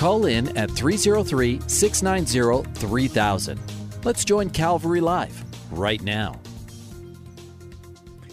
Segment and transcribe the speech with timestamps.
[0.00, 3.60] Call in at 303 690 3000.
[4.02, 6.40] Let's join Calvary Live right now.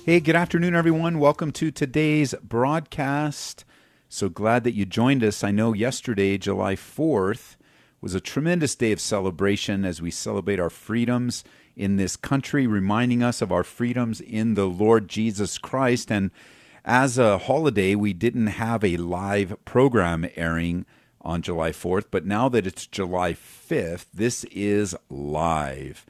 [0.06, 1.20] Hey, good afternoon, everyone.
[1.20, 3.66] Welcome to today's broadcast.
[4.08, 5.44] So glad that you joined us.
[5.44, 7.58] I know yesterday, July 4th,
[8.00, 11.44] was a tremendous day of celebration as we celebrate our freedoms
[11.76, 16.14] in this country, reminding us of our freedoms in the Lord Jesus Christ.
[16.14, 16.32] And
[16.86, 20.86] as a holiday, we didn't have a live program airing
[21.28, 26.06] on July 4th, but now that it's July 5th, this is live.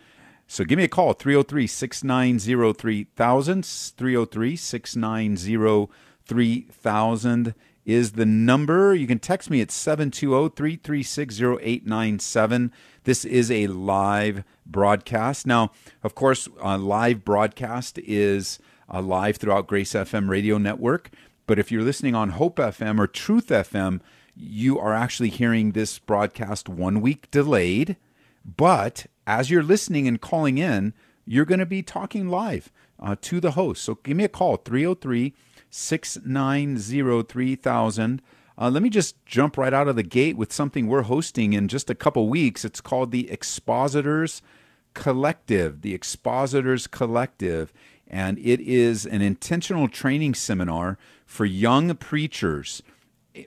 [0.46, 3.66] So give me a call, 303 690 3000.
[3.66, 5.94] 303 690
[6.26, 8.94] 3000 is the number.
[8.94, 12.72] You can text me at 720 336 0897.
[13.06, 15.48] This is a live broadcast.
[15.48, 15.72] Now,
[16.04, 18.60] of course, a live broadcast is
[18.94, 21.10] uh, live throughout Grace FM radio network.
[21.48, 24.02] But if you're listening on Hope FM or Truth FM,
[24.38, 27.98] you are actually hearing this broadcast one week delayed.
[28.46, 30.94] But as you're listening and calling in,
[31.26, 33.84] you're going to be talking live uh, to the host.
[33.84, 35.34] So give me a call, 303
[35.70, 38.22] 690 3000.
[38.60, 41.68] Uh, let me just jump right out of the gate with something we're hosting in
[41.68, 42.66] just a couple weeks.
[42.66, 44.42] It's called the Expositors
[44.94, 45.82] Collective.
[45.82, 47.72] The Expositors Collective.
[48.08, 52.82] And it is an intentional training seminar for young preachers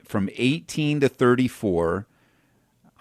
[0.03, 2.07] from 18 to 34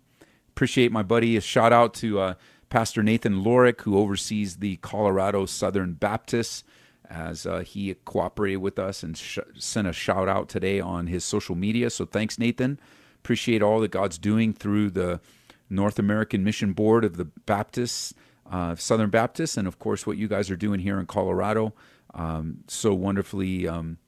[0.49, 1.37] Appreciate my buddy.
[1.37, 2.35] A shout out to
[2.73, 6.63] Pastor Nathan Lorick, who oversees the Colorado Southern Baptists
[7.07, 11.23] as uh, he cooperated with us and sh- sent a shout out today on his
[11.23, 11.91] social media.
[11.91, 12.79] So thanks, Nathan.
[13.17, 15.21] Appreciate all that God's doing through the
[15.69, 18.15] North American Mission Board of the Baptists,
[18.51, 21.75] uh, Southern Baptists, and of course what you guys are doing here in Colorado.
[22.15, 23.99] Um, so wonderfully, um,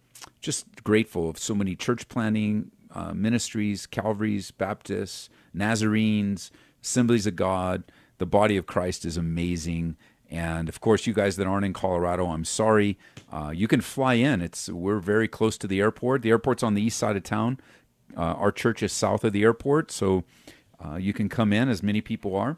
[0.41, 6.49] just grateful of so many church planting uh, ministries, Calvaries, Baptists, Nazarenes,
[6.81, 7.83] Assemblies of God.
[8.17, 9.97] The body of Christ is amazing
[10.29, 12.97] and of course, you guys that aren't in Colorado, I'm sorry.
[13.31, 14.41] Uh, you can fly in.
[14.41, 16.21] It's we're very close to the airport.
[16.21, 17.59] The airport's on the east side of town.
[18.15, 20.23] Uh, our church is south of the airport, so
[20.83, 22.57] uh, you can come in as many people are.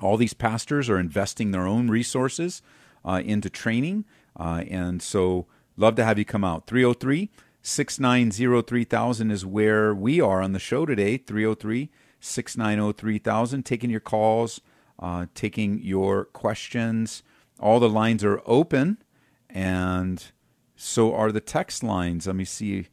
[0.00, 2.62] All these pastors are investing their own resources
[3.04, 4.04] uh, into training,
[4.38, 5.46] uh, and so
[5.76, 6.66] love to have you come out.
[6.66, 7.30] 303
[7.64, 11.16] 690 3000 is where we are on the show today.
[11.16, 11.90] 303
[12.22, 14.60] 690 3000, taking your calls
[15.02, 17.22] uh, taking your questions.
[17.58, 18.98] All the lines are open,
[19.50, 20.24] and
[20.76, 22.26] so are the text lines.
[22.26, 22.86] Let me see.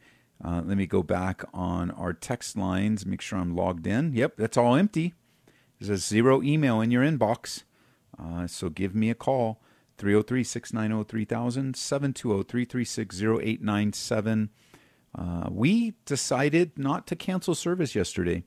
[0.43, 4.13] Uh, let me go back on our text lines, make sure I'm logged in.
[4.13, 5.13] Yep, that's all empty.
[5.77, 7.63] There's a zero email in your inbox.
[8.17, 9.61] Uh, so give me a call
[9.97, 14.49] 303 690 3000 720 336 0897.
[15.17, 18.43] Uh, we decided not to cancel service yesterday.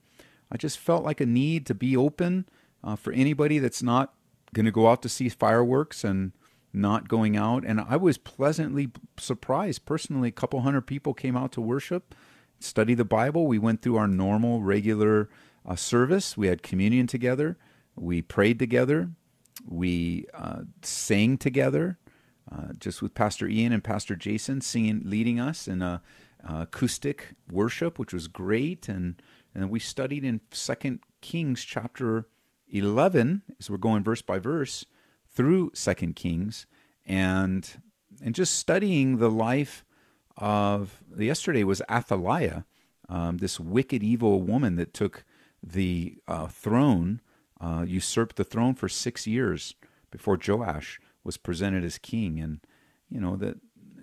[0.53, 2.47] I just felt like a need to be open
[2.83, 4.13] uh, for anybody that's not
[4.53, 6.31] going to go out to see fireworks and
[6.71, 7.63] not going out.
[7.65, 9.85] And I was pleasantly surprised.
[9.85, 12.13] Personally, a couple hundred people came out to worship.
[12.59, 13.47] study the Bible.
[13.47, 15.29] We went through our normal, regular
[15.65, 16.37] uh, service.
[16.37, 17.57] We had communion together.
[17.95, 19.09] We prayed together.
[19.67, 21.97] We uh, sang together,
[22.51, 26.01] uh, just with Pastor Ian and Pastor Jason singing, leading us in a,
[26.45, 28.89] acoustic worship, which was great.
[28.89, 29.15] And
[29.53, 32.27] and we studied in Second Kings chapter
[32.67, 34.85] eleven, as we're going verse by verse
[35.29, 36.65] through Second Kings,
[37.05, 37.81] and
[38.23, 39.85] and just studying the life
[40.37, 42.65] of yesterday was Athaliah,
[43.09, 45.25] um, this wicked, evil woman that took
[45.61, 47.21] the uh, throne,
[47.61, 49.75] uh, usurped the throne for six years
[50.11, 52.39] before Joash was presented as king.
[52.39, 52.59] And
[53.09, 53.57] you know that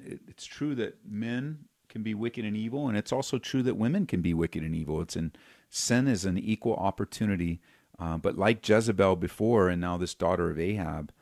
[0.04, 3.76] it, it's true that men can be wicked and evil, and it's also true that
[3.76, 5.02] women can be wicked and evil.
[5.02, 5.32] It's in
[5.68, 7.60] sin is an equal opportunity.
[7.98, 11.12] Uh, but like Jezebel before, and now this daughter of Ahab,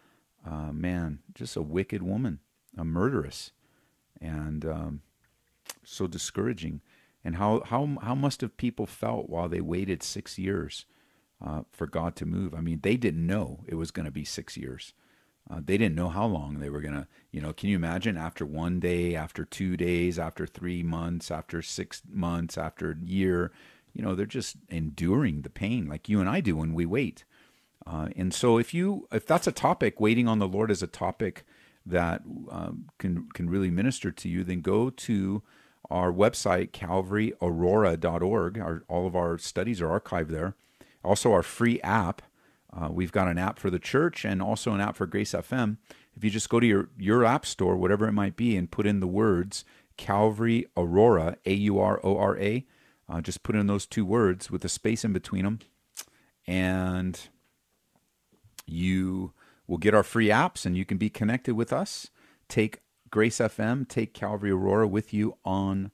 [0.46, 2.38] uh, man, just a wicked woman,
[2.76, 3.50] a murderess
[4.20, 5.02] and um,
[5.84, 6.80] so discouraging.
[7.24, 10.86] And how, how, how must have people felt while they waited six years
[11.44, 12.54] uh, for God to move?
[12.54, 14.92] I mean, they didn't know it was going to be six years.
[15.50, 18.16] Uh, they didn't know how long they were going to, you know, can you imagine
[18.16, 23.50] after one day, after two days, after three months, after six months, after a year,
[23.94, 27.24] you know, they're just enduring the pain like you and I do when we wait.
[27.86, 30.86] Uh, and so if you, if that's a topic, waiting on the Lord is a
[30.86, 31.44] topic
[31.86, 35.42] that um, can can really minister to you, then go to
[35.90, 38.58] our website calvaryaurora.org.
[38.58, 40.54] Our, all of our studies are archived there.
[41.02, 42.22] Also, our free app.
[42.72, 45.78] Uh, we've got an app for the church and also an app for Grace FM.
[46.16, 48.86] If you just go to your your app store, whatever it might be, and put
[48.86, 49.64] in the words
[49.96, 52.66] Calvary Aurora, A U R O R A,
[53.08, 55.60] uh, just put in those two words with a space in between them,
[56.46, 57.28] and
[58.66, 59.32] you
[59.66, 62.10] will get our free apps and you can be connected with us.
[62.48, 62.80] Take
[63.10, 65.90] Grace FM, take Calvary Aurora with you on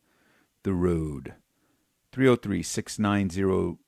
[0.64, 1.34] the road.
[2.12, 3.78] 303 690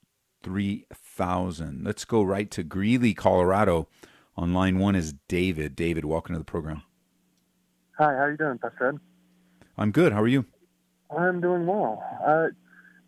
[1.17, 1.83] 3000.
[1.83, 3.89] Let's go right to Greeley, Colorado.
[4.37, 5.75] On line one is David.
[5.75, 6.83] David, welcome to the program.
[7.97, 9.01] Hi, how are you doing, Pastor Ed?
[9.79, 10.13] I'm good.
[10.13, 10.45] How are you?
[11.17, 12.05] I'm doing well.
[12.27, 12.49] Uh,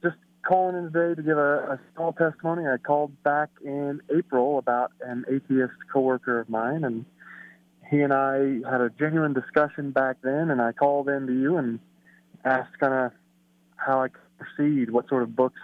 [0.03, 0.17] just
[0.47, 2.67] calling in today to give a, a small testimony.
[2.67, 7.05] I called back in April about an atheist coworker of mine, and
[7.91, 10.51] he and I had a genuine discussion back then.
[10.51, 11.79] And I called in to you and
[12.47, 13.13] asked kind of
[13.77, 15.61] how I could proceed, what sort of books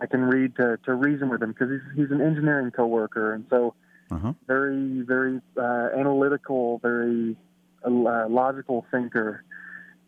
[0.00, 3.44] I can read to, to reason with him, because he's, he's an engineering coworker, and
[3.50, 3.74] so
[4.10, 4.32] uh-huh.
[4.46, 7.36] very, very uh, analytical, very
[7.84, 9.44] uh, logical thinker.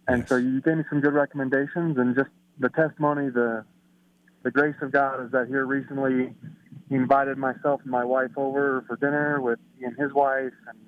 [0.09, 0.29] And yes.
[0.29, 3.65] so you gave me some good recommendations, and just the testimony, the
[4.43, 6.35] the grace of God is that here recently
[6.88, 10.79] he invited myself and my wife over for dinner with he and his wife and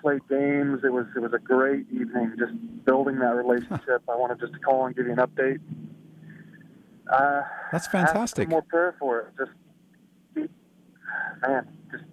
[0.00, 0.80] played games.
[0.84, 2.52] It was it was a great evening, just
[2.84, 4.02] building that relationship.
[4.08, 5.60] I wanted just to call and give you an update.
[7.08, 8.48] Uh, That's fantastic.
[8.48, 9.26] more prayer for it.
[9.38, 9.50] Just
[10.34, 10.50] keep,
[11.46, 12.04] man, just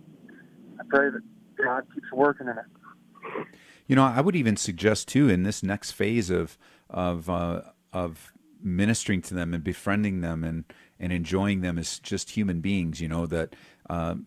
[0.80, 1.22] I pray that
[1.62, 3.46] God keeps working in it.
[3.88, 6.58] You know, I would even suggest too in this next phase of
[6.90, 7.62] of uh,
[7.94, 10.66] of ministering to them and befriending them and
[11.00, 13.02] and enjoying them as just human beings.
[13.02, 13.56] You know that
[13.90, 14.26] um,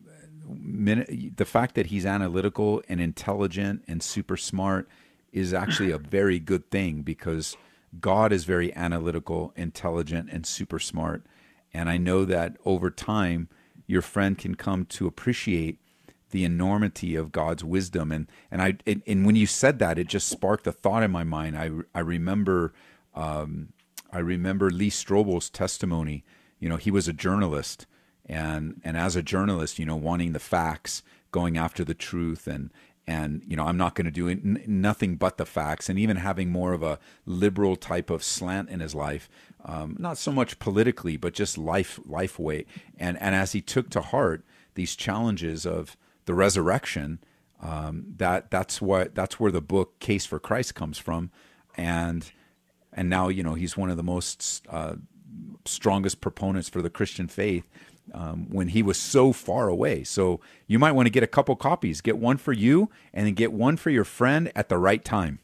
[0.49, 4.89] min- the fact that he's analytical and intelligent and super smart
[5.33, 7.57] is actually a very good thing because
[8.01, 11.25] God is very analytical, intelligent, and super smart.
[11.73, 13.49] And I know that over time,
[13.87, 15.79] your friend can come to appreciate
[16.31, 18.13] the enormity of God's wisdom.
[18.13, 21.11] And and I and, and when you said that, it just sparked a thought in
[21.11, 21.57] my mind.
[21.57, 22.73] I I remember
[23.15, 23.73] um,
[24.13, 26.25] I remember Lee Strobel's testimony.
[26.59, 27.87] You know, he was a journalist,
[28.27, 32.71] and and as a journalist, you know, wanting the facts, going after the truth, and
[33.09, 36.19] and you know, I'm not going to do n- nothing but the facts, and even
[36.19, 39.31] having more of a liberal type of slant in his life,
[39.65, 42.67] um, not so much politically, but just life life way.
[42.99, 45.97] And and as he took to heart these challenges of
[46.27, 47.21] the resurrection,
[47.63, 51.31] um, that that's what that's where the book Case for Christ comes from,
[51.79, 52.31] and
[52.93, 54.97] and now you know he's one of the most uh,
[55.65, 57.65] strongest proponents for the Christian faith.
[58.15, 61.55] Um, when he was so far away, so you might want to get a couple
[61.57, 62.01] copies.
[62.01, 65.41] Get one for you, and then get one for your friend at the right time.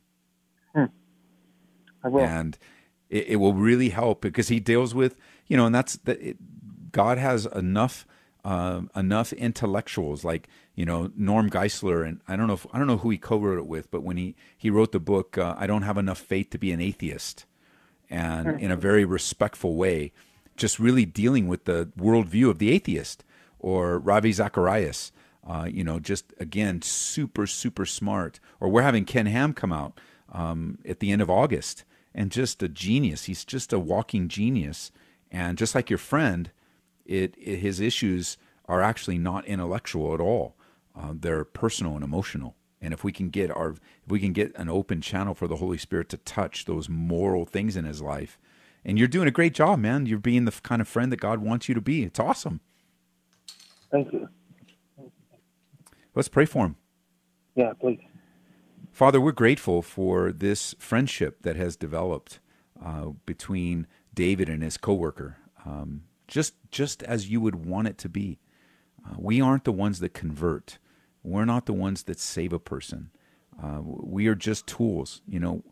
[0.74, 0.84] Hmm.
[2.02, 2.24] I will.
[2.24, 2.58] And
[3.10, 5.16] it, it, will really help because he deals with
[5.46, 6.36] you know, and that's that.
[6.92, 8.06] God has enough
[8.44, 12.86] uh, enough intellectuals like you know Norm Geisler and I don't know if, I don't
[12.86, 15.66] know who he co-wrote it with, but when he he wrote the book, uh, I
[15.66, 17.46] don't have enough faith to be an atheist,
[18.08, 18.58] and mm-hmm.
[18.58, 20.12] in a very respectful way,
[20.56, 23.24] just really dealing with the worldview of the atheist
[23.58, 25.12] or Ravi Zacharias.
[25.46, 28.40] Uh, you know, just again, super super smart.
[28.60, 30.00] Or we're having Ken Ham come out
[30.32, 31.84] um, at the end of August
[32.14, 33.24] and just a genius.
[33.24, 34.92] He's just a walking genius.
[35.30, 36.50] And just like your friend,
[37.04, 40.56] it, it his issues are actually not intellectual at all.
[40.96, 42.54] Uh, they're personal and emotional.
[42.80, 45.56] And if we can get our if we can get an open channel for the
[45.56, 48.38] Holy Spirit to touch those moral things in his life,
[48.84, 50.06] and you're doing a great job, man.
[50.06, 52.02] You're being the kind of friend that God wants you to be.
[52.02, 52.60] It's awesome.
[53.90, 54.28] Thank you.
[56.14, 56.76] Let's pray for him.
[57.54, 58.00] Yeah, please.
[58.92, 62.38] Father, we're grateful for this friendship that has developed
[62.82, 68.08] uh, between David and his coworker, um, just just as you would want it to
[68.08, 68.38] be.
[69.04, 70.78] Uh, we aren't the ones that convert.
[71.22, 73.10] We're not the ones that save a person.
[73.60, 75.62] Uh, we are just tools, you know,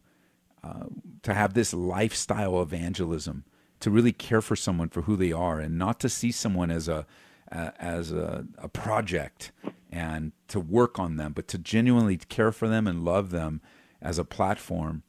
[0.64, 0.86] uh,
[1.22, 3.44] to have this lifestyle evangelism,
[3.80, 6.88] to really care for someone for who they are, and not to see someone as
[6.88, 7.06] a
[7.52, 9.52] as a, a project
[9.90, 13.60] and to work on them, but to genuinely care for them and love them
[14.00, 15.02] as a platform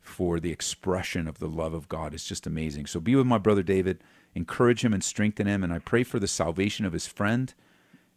[0.00, 2.86] for the expression of the love of God is just amazing.
[2.86, 4.02] So be with my brother David,
[4.34, 7.52] encourage him and strengthen him, and I pray for the salvation of his friend,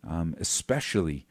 [0.08, 1.28] um, especially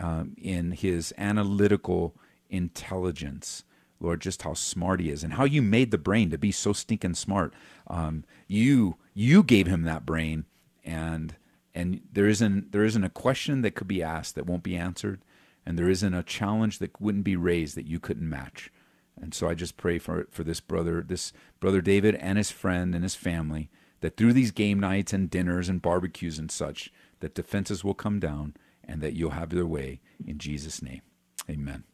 [0.00, 2.14] um, in his analytical
[2.48, 3.62] intelligence.
[4.00, 6.72] Lord, just how smart he is, and how you made the brain to be so
[6.72, 7.52] stinking smart.
[7.86, 10.46] Um, you you gave him that brain,
[10.84, 11.36] and
[11.74, 15.22] and there isn't there isn't a question that could be asked that won't be answered,
[15.66, 18.72] and there isn't a challenge that wouldn't be raised that you couldn't match.
[19.20, 22.94] And so I just pray for for this brother, this brother David and his friend
[22.94, 23.68] and his family,
[24.00, 26.90] that through these game nights and dinners and barbecues and such,
[27.20, 31.02] that defenses will come down and that you'll have their way in Jesus' name.
[31.48, 31.84] Amen.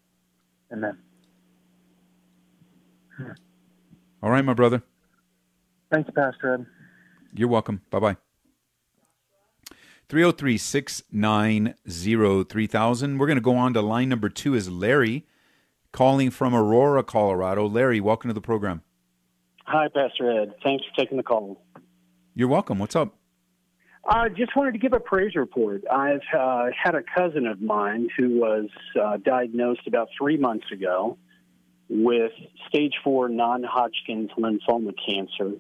[0.72, 0.98] Amen.
[4.22, 4.82] All right, my brother.
[5.92, 6.66] Thanks, Pastor Ed.
[7.34, 7.82] You're welcome.
[7.90, 8.16] Bye bye.
[10.08, 13.18] 303 690 3000.
[13.18, 15.26] We're going to go on to line number two is Larry
[15.92, 17.66] calling from Aurora, Colorado.
[17.66, 18.82] Larry, welcome to the program.
[19.64, 20.54] Hi, Pastor Ed.
[20.62, 21.60] Thanks for taking the call.
[22.34, 22.78] You're welcome.
[22.78, 23.16] What's up?
[24.08, 25.82] I uh, just wanted to give a praise report.
[25.90, 28.66] I've uh, had a cousin of mine who was
[29.00, 31.18] uh, diagnosed about three months ago
[31.88, 32.32] with
[32.68, 35.52] stage four non Hodgkin's lymphoma cancer.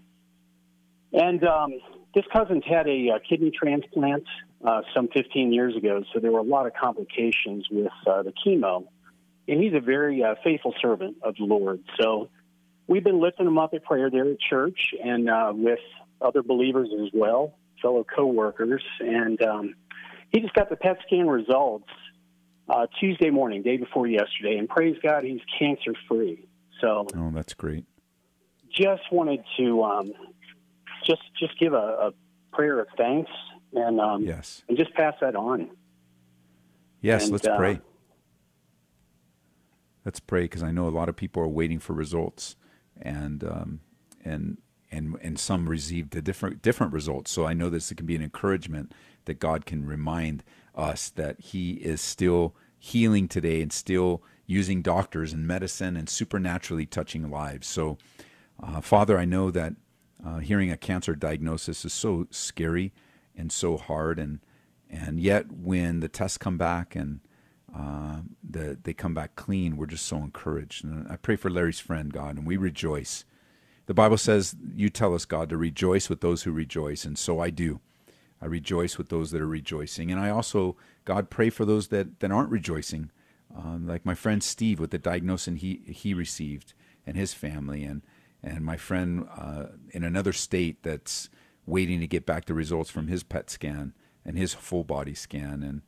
[1.12, 1.72] And um,
[2.14, 4.24] this cousin's had a, a kidney transplant
[4.64, 8.32] uh, some 15 years ago, so there were a lot of complications with uh, the
[8.44, 8.86] chemo.
[9.48, 11.80] And he's a very uh, faithful servant of the Lord.
[12.00, 12.28] So
[12.88, 15.28] we've been lifting him up in prayer there at church and
[15.62, 15.78] with
[16.20, 19.74] other believers as well fellow coworkers, and um,
[20.30, 21.88] he just got the PET scan results
[22.68, 26.46] uh, Tuesday morning, day before yesterday, and praise God, he's cancer free.
[26.80, 27.84] So, oh, that's great.
[28.70, 30.12] Just wanted to um,
[31.04, 32.12] just just give a, a,
[32.52, 33.30] prayer of thanks
[33.74, 35.70] and um, yes, and just pass that on.
[37.00, 37.80] Yes, and, let's uh, pray.
[40.04, 42.56] Let's pray because I know a lot of people are waiting for results,
[43.00, 43.80] and um,
[44.24, 44.58] and
[44.90, 47.30] and and some received a different different results.
[47.30, 48.92] So I know this can be an encouragement
[49.24, 50.42] that God can remind
[50.76, 56.86] us that He is still healing today and still using doctors and medicine and supernaturally
[56.86, 57.66] touching lives.
[57.66, 57.98] So,
[58.62, 59.74] uh, Father, I know that
[60.24, 62.92] uh, hearing a cancer diagnosis is so scary
[63.36, 64.40] and so hard, and
[64.88, 67.20] and yet when the tests come back and
[67.76, 70.84] uh, the, they come back clean, we're just so encouraged.
[70.84, 73.24] And I pray for Larry's friend, God, and we rejoice
[73.86, 77.04] the Bible says, You tell us, God, to rejoice with those who rejoice.
[77.04, 77.80] And so I do.
[78.40, 80.10] I rejoice with those that are rejoicing.
[80.10, 83.10] And I also, God, pray for those that, that aren't rejoicing,
[83.56, 86.74] um, like my friend Steve with the diagnosis he, he received
[87.06, 88.02] and his family, and,
[88.42, 91.28] and my friend uh, in another state that's
[91.64, 95.62] waiting to get back the results from his PET scan and his full body scan.
[95.62, 95.82] And,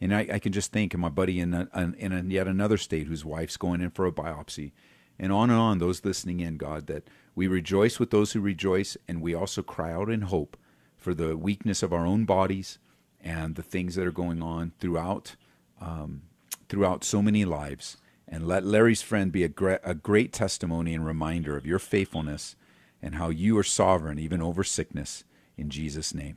[0.00, 1.68] and I, I can just think of my buddy in, a,
[1.98, 4.72] in yet another state whose wife's going in for a biopsy
[5.18, 8.96] and on and on, those listening in, God, that we rejoice with those who rejoice,
[9.06, 10.56] and we also cry out in hope
[11.00, 12.78] for the weakness of our own bodies
[13.20, 15.36] and the things that are going on throughout
[15.80, 16.22] um,
[16.68, 17.96] throughout so many lives.
[18.28, 22.54] And let Larry's friend be a, gra- a great testimony and reminder of your faithfulness
[23.02, 25.24] and how you are sovereign even over sickness.
[25.56, 26.36] In Jesus' name,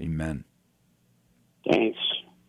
[0.00, 0.44] Amen.
[1.70, 1.98] Thanks.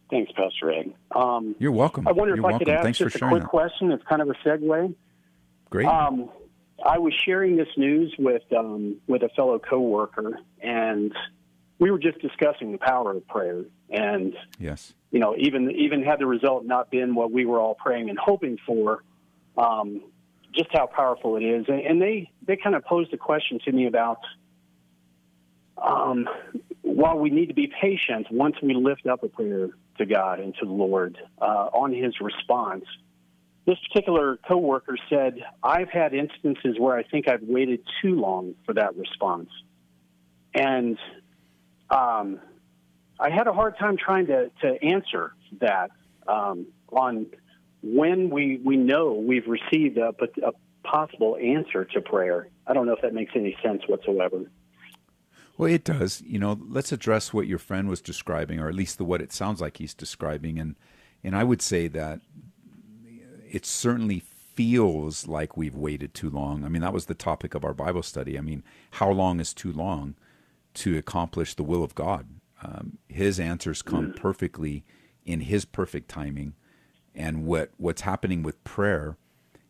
[0.09, 0.93] Thanks, Pastor Ed.
[1.15, 2.07] Um, You're welcome.
[2.07, 2.55] I wonder You're if welcome.
[2.55, 3.49] I could ask Thanks just a quick that.
[3.49, 3.91] question.
[3.91, 4.93] It's kind of a segue.
[5.69, 5.87] Great.
[5.87, 6.29] Um,
[6.85, 11.11] I was sharing this news with um, with a fellow coworker, and
[11.79, 13.63] we were just discussing the power of prayer.
[13.89, 17.75] And yes, you know, even even had the result not been what we were all
[17.75, 19.03] praying and hoping for,
[19.57, 20.01] um,
[20.53, 21.65] just how powerful it is.
[21.67, 24.19] And, and they they kind of posed a question to me about.
[25.77, 26.29] Um,
[26.81, 30.55] while we need to be patient, once we lift up a prayer to God and
[30.55, 32.85] to the Lord uh, on His response,
[33.65, 38.73] this particular coworker said, I've had instances where I think I've waited too long for
[38.75, 39.49] that response.
[40.53, 40.97] And
[41.89, 42.39] um,
[43.19, 45.91] I had a hard time trying to, to answer that
[46.27, 47.27] um, on
[47.81, 50.13] when we, we know we've received a,
[50.43, 50.51] a
[50.83, 52.49] possible answer to prayer.
[52.67, 54.49] I don't know if that makes any sense whatsoever.
[55.57, 56.21] Well, it does.
[56.21, 59.31] You know, let's address what your friend was describing, or at least the what it
[59.31, 60.75] sounds like he's describing, and
[61.23, 62.19] and I would say that
[63.49, 66.65] it certainly feels like we've waited too long.
[66.65, 68.37] I mean, that was the topic of our Bible study.
[68.37, 70.15] I mean, how long is too long
[70.75, 72.27] to accomplish the will of God?
[72.61, 74.15] Um, his answers come mm.
[74.15, 74.83] perfectly
[75.25, 76.53] in His perfect timing,
[77.13, 79.17] and what what's happening with prayer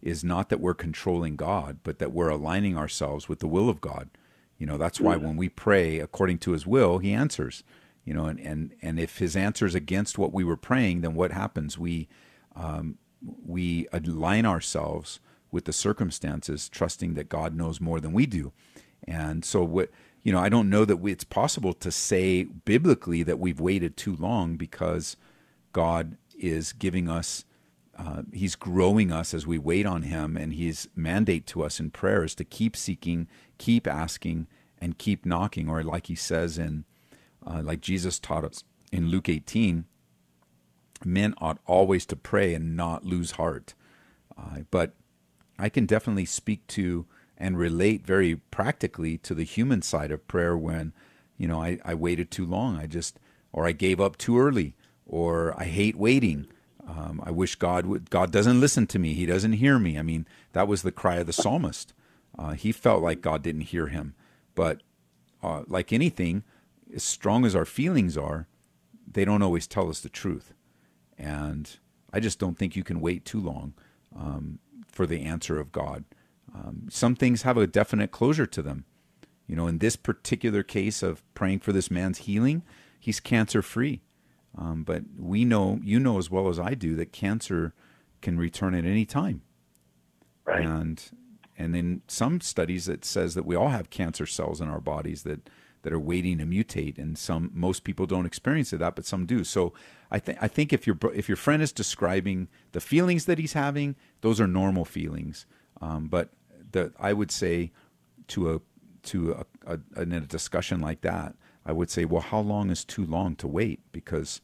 [0.01, 3.81] is not that we're controlling God, but that we're aligning ourselves with the will of
[3.81, 4.09] God.
[4.57, 5.21] You know, that's why mm.
[5.21, 7.63] when we pray according to His will, He answers.
[8.03, 11.15] You know, and and and if His answer is against what we were praying, then
[11.15, 11.77] what happens?
[11.77, 12.07] We
[12.55, 12.97] um,
[13.45, 15.19] we align ourselves
[15.51, 18.51] with the circumstances, trusting that God knows more than we do.
[19.07, 19.89] And so, what
[20.25, 23.95] you know, I don't know that we, it's possible to say biblically that we've waited
[23.95, 25.17] too long because
[25.71, 27.45] God is giving us,
[27.95, 31.91] uh, He's growing us as we wait on Him, and His mandate to us in
[31.91, 33.27] prayer is to keep seeking,
[33.59, 34.47] keep asking,
[34.79, 35.69] and keep knocking.
[35.69, 36.85] Or like He says in,
[37.45, 39.85] uh, like Jesus taught us in Luke 18,
[41.05, 43.75] men ought always to pray and not lose heart.
[44.35, 44.95] Uh, but
[45.59, 47.05] I can definitely speak to
[47.37, 50.93] and relate very practically to the human side of prayer when,
[51.37, 52.77] you know, I, I waited too long.
[52.77, 53.19] I just,
[53.51, 54.75] or I gave up too early,
[55.05, 56.47] or I hate waiting.
[56.87, 58.09] Um, I wish God would.
[58.09, 59.13] God doesn't listen to me.
[59.13, 59.97] He doesn't hear me.
[59.97, 61.93] I mean, that was the cry of the psalmist.
[62.37, 64.13] Uh, he felt like God didn't hear him.
[64.53, 64.81] But
[65.41, 66.43] uh, like anything,
[66.93, 68.47] as strong as our feelings are,
[69.11, 70.53] they don't always tell us the truth.
[71.17, 71.69] And
[72.13, 73.73] I just don't think you can wait too long
[74.15, 76.05] um, for the answer of God.
[76.55, 78.85] Um, some things have a definite closure to them.
[79.47, 82.63] You know, in this particular case of praying for this man's healing,
[82.99, 84.01] he's cancer free.
[84.57, 87.73] Um, but we know, you know as well as I do, that cancer
[88.21, 89.41] can return at any time.
[90.45, 90.65] Right.
[90.65, 91.03] And
[91.57, 95.23] and in some studies, it says that we all have cancer cells in our bodies
[95.23, 95.49] that
[95.83, 99.25] that are waiting to mutate, and some most people don't experience it that, but some
[99.25, 99.43] do.
[99.43, 99.73] So
[100.09, 103.53] I think I think if your if your friend is describing the feelings that he's
[103.53, 105.45] having, those are normal feelings.
[105.81, 106.29] Um, but
[106.75, 107.71] the I would say
[108.27, 108.61] to a
[109.09, 111.35] to a, a, in a discussion like that,
[111.65, 113.79] I would say, well, how long is too long to wait?
[113.91, 114.41] Because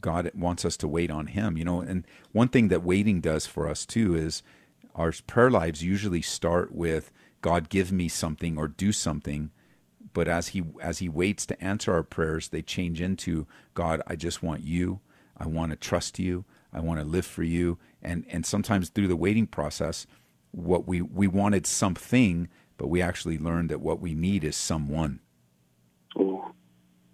[0.00, 1.80] God wants us to wait on Him, you know.
[1.80, 4.42] And one thing that waiting does for us too is
[4.94, 9.50] our prayer lives usually start with God, give me something or do something
[10.16, 14.16] but as he as he waits to answer our prayers they change into god i
[14.16, 14.98] just want you
[15.36, 19.08] i want to trust you i want to live for you and and sometimes through
[19.08, 20.06] the waiting process
[20.56, 25.20] what we we wanted something but we actually learned that what we need is someone
[26.18, 26.50] oh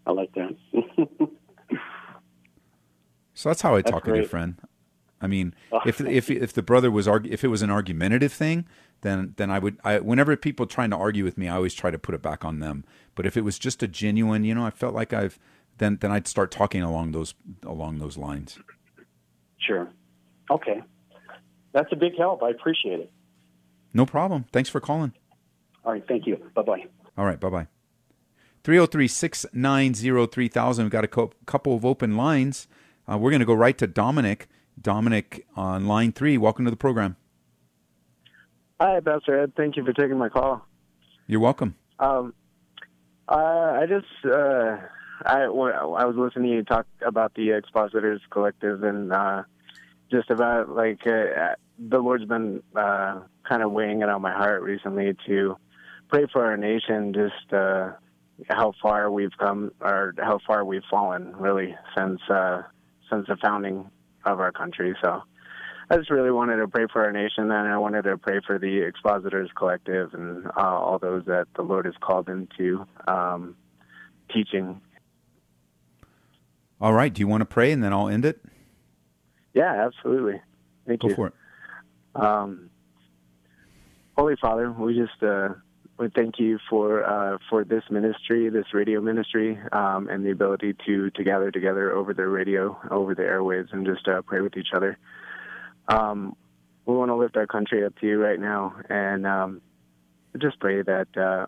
[0.07, 0.57] i like that
[3.35, 4.15] so that's how i that's talk great.
[4.15, 4.61] to your friend
[5.21, 8.33] i mean oh, if if if the brother was argu- if it was an argumentative
[8.33, 8.65] thing
[9.03, 11.91] then then I would I whenever people trying to argue with me, I always try
[11.91, 12.85] to put it back on them.
[13.15, 15.39] But if it was just a genuine, you know, I felt like I've
[15.79, 18.59] then then I'd start talking along those along those lines.
[19.59, 19.89] Sure.
[20.51, 20.83] Okay.
[21.73, 22.43] That's a big help.
[22.43, 23.13] I appreciate it.
[23.95, 24.47] No problem.
[24.53, 25.13] Thanks for calling.
[25.85, 26.05] All right.
[26.07, 26.37] Thank you.
[26.55, 26.85] Bye bye.
[27.17, 27.39] All right.
[27.39, 27.67] Bye bye.
[28.65, 30.85] 303 690 3000.
[30.85, 32.69] We've got a co- couple of open lines.
[33.11, 34.49] Uh, we're going to go right to Dominic.
[34.81, 36.39] Dominic on line three.
[36.39, 37.17] Welcome to the program.
[38.81, 39.53] Hi, Pastor Ed.
[39.57, 40.67] Thank you for taking my call.
[41.27, 41.75] You're welcome.
[41.99, 42.35] Um,
[43.29, 43.35] uh,
[43.81, 44.77] I just uh,
[45.25, 49.43] I I was listening to you talk about the Expositors Collective and uh,
[50.11, 54.63] just about like uh, the Lord's been uh, kind of weighing it on my heart
[54.63, 55.57] recently to
[56.09, 57.13] pray for our nation.
[57.13, 57.93] Just uh,
[58.49, 62.63] how far we've come or how far we've fallen really since uh,
[63.11, 63.91] since the founding
[64.25, 64.95] of our country.
[65.03, 65.23] So
[65.91, 68.59] I just really wanted to pray for our nation, and I wanted to pray for
[68.59, 73.57] the Expositors Collective and uh, all those that the Lord has called into um,
[74.33, 74.81] teaching.
[76.81, 77.13] All right.
[77.13, 78.41] Do you want to pray, and then I'll end it?
[79.55, 80.41] Yeah, absolutely.
[80.87, 81.15] Thank Go you.
[81.15, 81.35] Go for it.
[82.15, 82.71] Um,
[84.17, 85.51] Holy Father, we just uh,
[85.99, 90.75] we thank you for uh, for this ministry, this radio ministry, um, and the ability
[90.87, 94.57] to to gather together over the radio, over the airwaves, and just uh, pray with
[94.57, 94.99] each other.
[95.89, 96.37] Um,
[96.85, 99.63] we want to lift our country up to you right now, and um,
[100.39, 101.47] just pray that uh,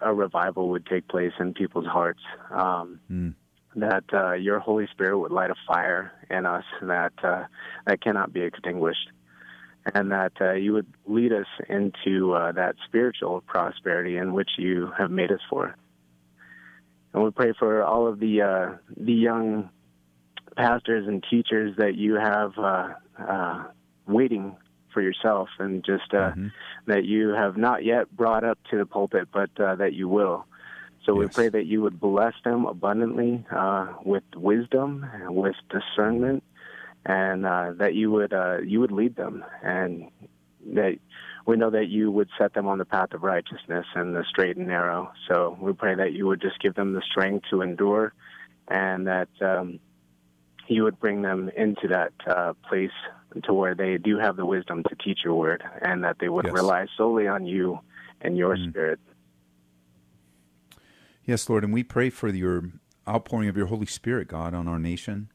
[0.00, 2.20] a revival would take place in people's hearts.
[2.50, 3.34] Um, mm.
[3.76, 7.44] that uh, your Holy Spirit would light a fire in us that uh,
[7.86, 9.08] that cannot be extinguished,
[9.94, 14.90] and that uh, you would lead us into uh, that spiritual prosperity in which you
[14.98, 15.76] have made us for.
[17.12, 19.70] And we pray for all of the uh, the young
[20.56, 23.64] pastors and teachers that you have uh,
[24.06, 24.56] waiting
[24.94, 26.48] for yourself, and just mm-hmm.
[26.86, 30.46] that you have not yet brought up to the pulpit, but that you will.
[31.04, 31.28] So yes.
[31.28, 36.44] we pray that you would bless them abundantly uh, with wisdom, and with discernment,
[37.04, 40.10] and uh, that you would uh, you would lead them, and
[40.74, 40.98] that
[41.46, 44.56] we know that you would set them on the path of righteousness and the straight
[44.56, 45.12] and narrow.
[45.28, 48.12] So we pray that you would just give them the strength to endure,
[48.68, 49.80] and that um,
[50.68, 52.90] you would bring them into that uh, place
[53.44, 56.44] to where they do have the wisdom to teach your word, and that they would
[56.44, 56.54] yes.
[56.54, 57.80] rely solely on you
[58.20, 58.70] and your mm.
[58.70, 59.00] spirit.
[61.24, 62.64] Yes, Lord, and we pray for your
[63.08, 65.31] outpouring of your Holy Spirit, God, on our nation.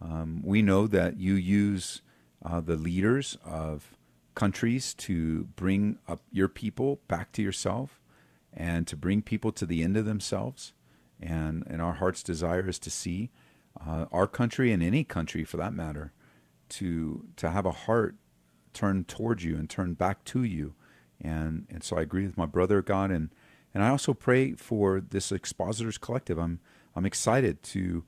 [0.00, 2.02] Um, we know that you use
[2.44, 3.96] uh, the leaders of
[4.34, 8.00] countries to bring up your people back to yourself
[8.52, 10.72] and to bring people to the end of themselves.
[11.20, 13.30] And, and our heart's desire is to see
[13.84, 16.12] uh, our country and any country for that matter
[16.70, 18.14] to, to have a heart
[18.72, 20.74] turned towards you and turned back to you.
[21.20, 23.30] And, and so I agree with my brother, God, and
[23.74, 26.38] and I also pray for this expositors collective.
[26.38, 26.60] I'm
[26.96, 28.04] I'm excited to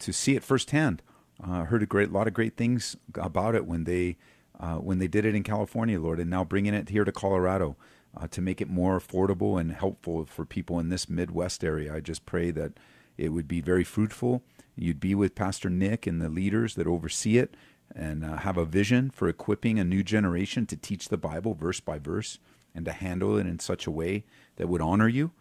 [0.00, 1.02] to see it firsthand.
[1.42, 4.16] Uh, heard a great lot of great things about it when they
[4.58, 7.76] uh, when they did it in California, Lord, and now bringing it here to Colorado
[8.16, 11.94] uh, to make it more affordable and helpful for people in this Midwest area.
[11.94, 12.72] I just pray that
[13.16, 14.42] it would be very fruitful.
[14.74, 17.56] You'd be with Pastor Nick and the leaders that oversee it,
[17.94, 21.80] and uh, have a vision for equipping a new generation to teach the Bible verse
[21.80, 22.38] by verse
[22.74, 24.24] and to handle it in such a way
[24.56, 25.32] that would honor you.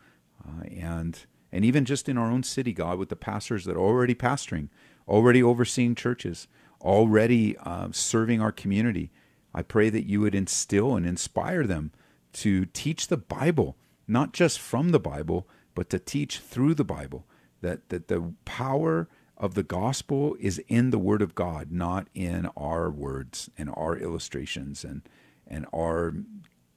[0.47, 3.79] Uh, and and even just in our own city, God, with the pastors that are
[3.79, 4.67] already pastoring,
[5.07, 6.47] already overseeing churches,
[6.81, 9.11] already uh, serving our community,
[9.53, 11.91] I pray that you would instill and inspire them
[12.33, 13.75] to teach the Bible,
[14.07, 17.25] not just from the Bible, but to teach through the Bible.
[17.61, 22.47] That that the power of the gospel is in the Word of God, not in
[22.55, 25.01] our words and our illustrations and
[25.47, 26.13] and our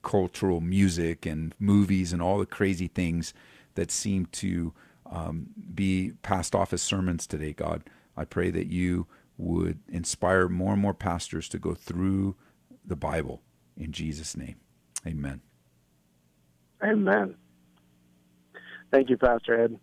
[0.01, 3.33] cultural music and movies and all the crazy things
[3.75, 4.73] that seem to
[5.05, 7.83] um, be passed off as sermons today, God.
[8.21, 9.07] I pray that you
[9.39, 12.35] would inspire more and more pastors to go through
[12.85, 13.41] the Bible
[13.75, 14.57] in Jesus' name.
[15.07, 15.41] Amen.
[16.83, 17.35] Amen.
[18.91, 19.79] Thank you, Pastor Ed.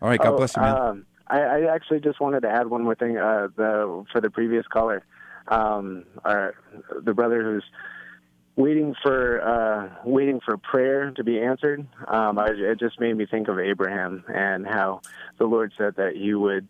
[0.00, 0.76] All right, God oh, bless you, man.
[0.76, 4.30] Um, I, I, actually just wanted to add one more thing uh, the, for the
[4.30, 5.04] previous caller.
[5.48, 6.54] Um, our,
[7.02, 7.64] the brother who's
[8.56, 11.86] waiting for uh, waiting for prayer to be answered.
[12.06, 15.02] Um, I, it just made me think of Abraham and how
[15.38, 16.66] the Lord said that you would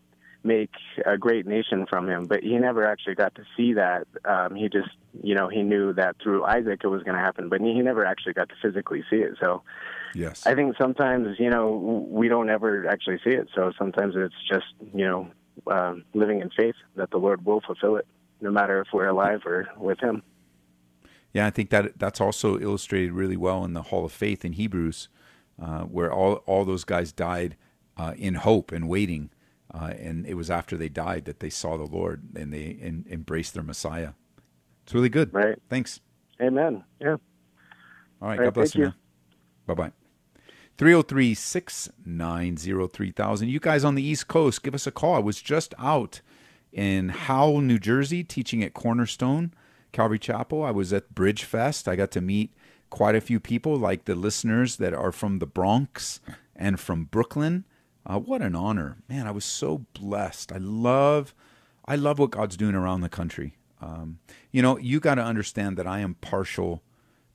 [0.48, 0.72] make
[1.06, 4.06] a great nation from him, but he never actually got to see that.
[4.24, 4.90] Um, he just,
[5.22, 8.04] you know, he knew that through Isaac it was going to happen, but he never
[8.04, 9.34] actually got to physically see it.
[9.40, 9.62] So,
[10.14, 13.48] yes, I think sometimes, you know, we don't ever actually see it.
[13.54, 15.28] So sometimes it's just, you know,
[15.66, 18.06] um, living in faith that the Lord will fulfill it,
[18.40, 20.22] no matter if we're alive or with Him.
[21.32, 24.54] Yeah, I think that that's also illustrated really well in the Hall of Faith in
[24.54, 25.08] Hebrews,
[25.61, 27.56] uh, where all all those guys died
[27.96, 29.30] uh, in hope and waiting,
[29.72, 33.04] uh, and it was after they died that they saw the Lord and they in,
[33.11, 34.11] embraced their Messiah.
[34.85, 35.33] It's really good.
[35.35, 35.61] Right.
[35.68, 36.00] Thanks.
[36.40, 36.85] Amen.
[37.00, 37.16] Yeah.
[38.22, 38.38] All right.
[38.38, 38.87] God bless you.
[38.87, 38.92] you.
[39.66, 39.92] Bye bye.
[40.78, 43.48] 303 690 3000.
[43.48, 45.14] You guys on the East Coast, give us a call.
[45.16, 46.20] I was just out
[46.72, 49.52] in Howell, New Jersey, teaching at Cornerstone.
[49.92, 50.62] Calvary Chapel.
[50.62, 51.88] I was at Bridge Fest.
[51.88, 52.54] I got to meet
[52.90, 56.20] quite a few people, like the listeners that are from the Bronx
[56.54, 57.64] and from Brooklyn.
[58.08, 59.26] Uh, what an honor, man!
[59.26, 60.50] I was so blessed.
[60.50, 61.34] I love,
[61.84, 63.58] I love what God's doing around the country.
[63.82, 64.18] Um,
[64.50, 66.82] you know, you got to understand that I am partial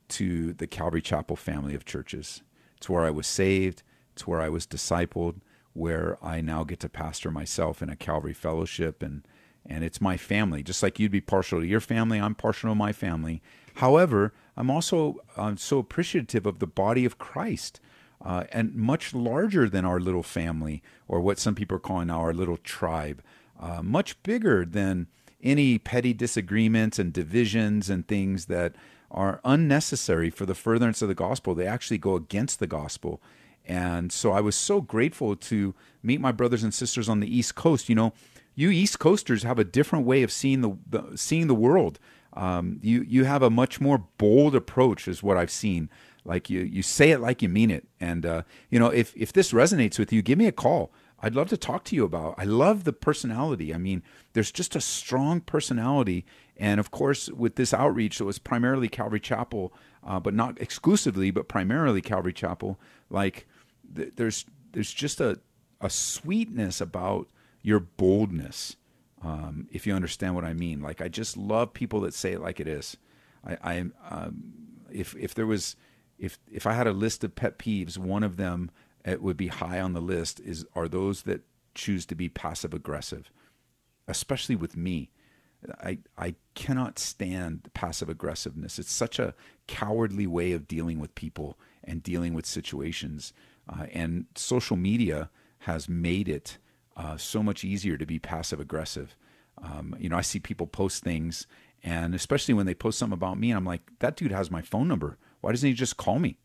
[0.08, 2.42] to the Calvary Chapel family of churches.
[2.76, 3.82] It's where I was saved.
[4.12, 5.36] It's where I was discipled.
[5.74, 9.26] Where I now get to pastor myself in a Calvary fellowship and
[9.66, 10.62] and it's my family.
[10.62, 13.42] Just like you'd be partial to your family, I'm partial to my family.
[13.76, 17.80] However, I'm also I'm so appreciative of the body of Christ.
[18.22, 22.32] Uh, and much larger than our little family, or what some people are calling our
[22.32, 23.22] little tribe,
[23.60, 25.06] uh, much bigger than
[25.42, 28.74] any petty disagreements and divisions and things that
[29.10, 31.54] are unnecessary for the furtherance of the gospel.
[31.54, 33.20] They actually go against the gospel.
[33.66, 37.54] And so I was so grateful to meet my brothers and sisters on the East
[37.54, 37.88] Coast.
[37.88, 38.12] You know,
[38.54, 41.98] you East Coasters have a different way of seeing the, the seeing the world.
[42.34, 45.88] Um, you you have a much more bold approach, is what I've seen.
[46.24, 49.32] Like you you say it like you mean it, and uh, you know if if
[49.32, 50.92] this resonates with you, give me a call.
[51.20, 52.34] I'd love to talk to you about.
[52.36, 53.74] I love the personality.
[53.74, 54.02] I mean,
[54.34, 56.26] there's just a strong personality.
[56.56, 59.72] And of course, with this outreach, it was primarily Calvary Chapel,
[60.06, 62.78] uh, but not exclusively, but primarily Calvary Chapel.
[63.08, 63.46] Like,
[63.94, 65.40] th- there's there's just a
[65.80, 67.28] a sweetness about
[67.62, 68.76] your boldness,
[69.22, 70.80] um, if you understand what I mean.
[70.80, 72.98] Like, I just love people that say it like it is.
[73.46, 74.52] I, I um,
[74.92, 75.76] if if there was
[76.18, 78.70] if if I had a list of pet peeves, one of them
[79.04, 81.42] it would be high on the list is are those that
[81.74, 83.30] choose to be passive aggressive,
[84.08, 85.10] especially with me.
[85.82, 88.78] I I cannot stand passive aggressiveness.
[88.78, 89.34] It's such a
[89.66, 93.32] cowardly way of dealing with people and dealing with situations.
[93.68, 96.58] Uh, and social media has made it
[96.96, 99.16] uh, so much easier to be passive aggressive.
[99.62, 101.46] Um, you know, I see people post things,
[101.82, 104.62] and especially when they post something about me, and I'm like, that dude has my
[104.62, 105.16] phone number.
[105.44, 106.38] Why doesn't he just call me?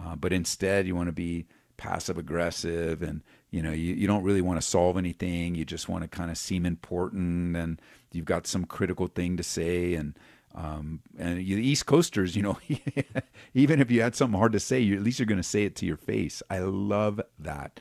[0.00, 4.22] Uh, but instead, you want to be passive aggressive and you know you, you don't
[4.22, 5.54] really want to solve anything.
[5.54, 7.80] You just want to kind of seem important and
[8.12, 10.18] you've got some critical thing to say and
[10.54, 12.58] um, and you, the east coasters you know
[13.54, 15.64] even if you had something hard to say you at least you're going to say
[15.64, 16.42] it to your face.
[16.48, 17.78] I love that.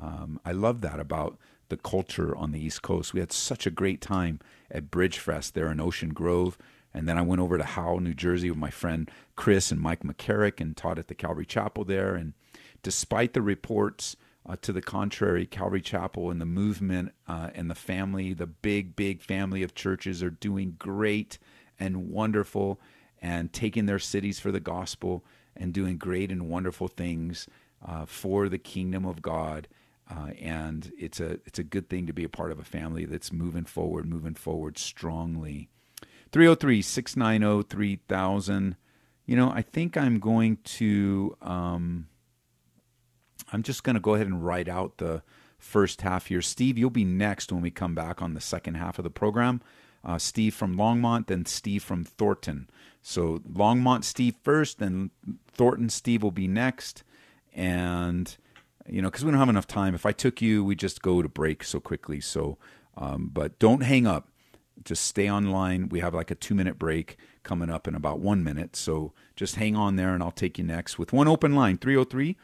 [0.00, 3.14] Um, i love that about the culture on the east coast.
[3.14, 6.58] We had such a great time at bridgefest there in ocean grove
[6.94, 10.04] and then I went over to Howell, New Jersey with my friend Chris and Mike
[10.04, 12.14] McCarrick and taught at the Calvary Chapel there.
[12.14, 12.34] And
[12.82, 17.74] despite the reports uh, to the contrary, Calvary Chapel and the movement uh, and the
[17.74, 21.38] family, the big, big family of churches are doing great
[21.80, 22.80] and wonderful
[23.20, 25.24] and taking their cities for the gospel
[25.56, 27.48] and doing great and wonderful things
[27.84, 29.66] uh, for the kingdom of God.
[30.08, 33.06] Uh, and it's a it's a good thing to be a part of a family
[33.06, 35.70] that's moving forward, moving forward strongly.
[36.34, 38.76] 303 690 3000.
[39.24, 41.36] You know, I think I'm going to.
[41.40, 42.08] Um,
[43.52, 45.22] I'm just going to go ahead and write out the
[45.58, 46.42] first half here.
[46.42, 49.62] Steve, you'll be next when we come back on the second half of the program.
[50.04, 52.68] Uh, Steve from Longmont, then Steve from Thornton.
[53.00, 55.10] So Longmont Steve first, then
[55.46, 57.04] Thornton Steve will be next.
[57.54, 58.36] And,
[58.88, 59.94] you know, because we don't have enough time.
[59.94, 62.20] If I took you, we'd just go to break so quickly.
[62.20, 62.58] So,
[62.96, 64.30] um, but don't hang up.
[64.82, 65.88] Just stay online.
[65.88, 68.76] We have like a two minute break coming up in about one minute.
[68.76, 72.36] So just hang on there and I'll take you next with one open line 303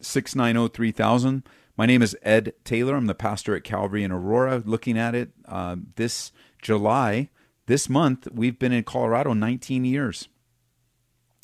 [0.00, 1.42] 690 3000.
[1.76, 2.94] My name is Ed Taylor.
[2.94, 4.62] I'm the pastor at Calvary in Aurora.
[4.64, 6.30] Looking at it uh, this
[6.62, 7.30] July,
[7.66, 10.28] this month, we've been in Colorado 19 years.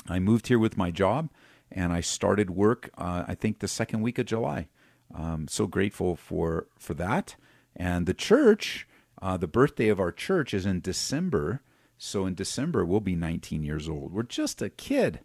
[0.09, 1.31] I moved here with my job
[1.73, 4.69] and I started work, uh, I think, the second week of July.
[5.15, 7.37] I'm so grateful for, for that.
[7.75, 8.87] And the church,
[9.23, 11.63] uh, the birthday of our church is in December.
[11.99, 14.13] So in December, we'll be 19 years old.
[14.13, 15.21] We're just a kid.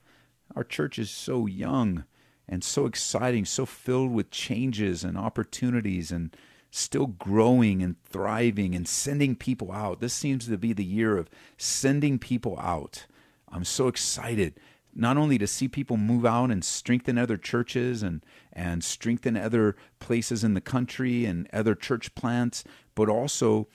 [0.56, 2.04] Our church is so young
[2.48, 6.36] and so exciting, so filled with changes and opportunities and
[6.70, 10.02] still growing and thriving and sending people out.
[10.02, 13.06] This seems to be the year of sending people out.
[13.50, 14.60] I'm so excited
[14.96, 19.76] not only to see people move out and strengthen other churches and and strengthen other
[20.00, 22.64] places in the country and other church plants,
[22.96, 23.68] but also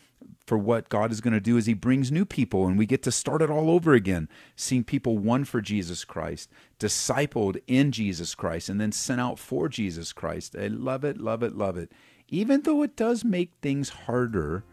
[0.51, 3.05] for what God is going to do as He brings new people and we get
[3.05, 8.35] to start it all over again, seeing people won for Jesus Christ, discipled in Jesus
[8.35, 10.57] Christ, and then sent out for Jesus Christ.
[10.59, 11.93] I love it, love it, love it.
[12.31, 14.65] Even though it does make things harder,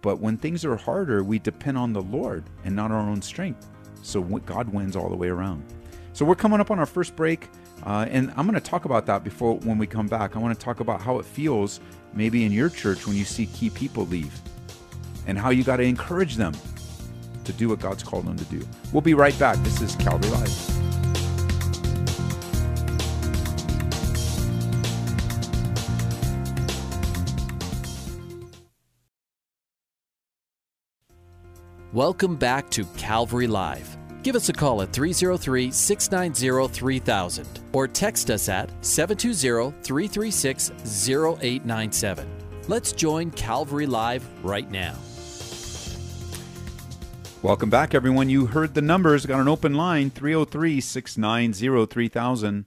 [0.00, 3.70] but when things are harder, we depend on the Lord and not our own strength.
[4.02, 5.62] So God wins all the way around.
[6.14, 7.48] So we're coming up on our first break.
[7.86, 10.34] Uh, and I'm going to talk about that before when we come back.
[10.34, 11.78] I want to talk about how it feels
[12.12, 14.42] maybe in your church when you see key people leave
[15.26, 16.54] and how you got to encourage them
[17.44, 18.66] to do what God's called them to do.
[18.92, 19.56] We'll be right back.
[19.58, 20.82] This is Calvary Live.
[31.92, 33.98] Welcome back to Calvary Live.
[34.22, 42.28] Give us a call at 303 690 3000 or text us at 720 336 0897.
[42.66, 44.94] Let's join Calvary Live right now.
[47.42, 48.28] Welcome back, everyone.
[48.28, 49.26] You heard the numbers.
[49.26, 52.66] Got an open line 303 690 3000,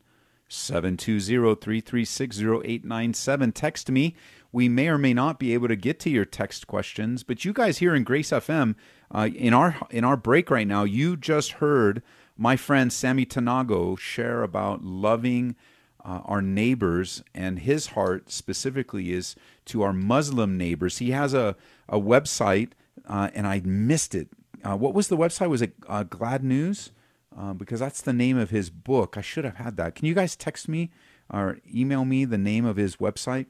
[0.50, 3.52] 720 336 0897.
[3.54, 4.18] Text me.
[4.52, 7.54] We may or may not be able to get to your text questions, but you
[7.54, 8.76] guys here in Grace FM,
[9.12, 12.04] uh, in our in our break right now, you just heard
[12.36, 15.56] my friend Sammy Tanagho share about loving
[16.04, 20.98] uh, our neighbors, and his heart specifically is to our Muslim neighbors.
[20.98, 21.56] He has a
[21.88, 22.72] a website,
[23.08, 24.28] uh, and I missed it
[24.66, 25.50] uh, what was the website?
[25.50, 26.92] Was it uh, Glad News?
[27.38, 29.16] Uh, because that's the name of his book.
[29.18, 29.94] I should have had that.
[29.94, 30.90] Can you guys text me
[31.30, 33.48] or email me the name of his website?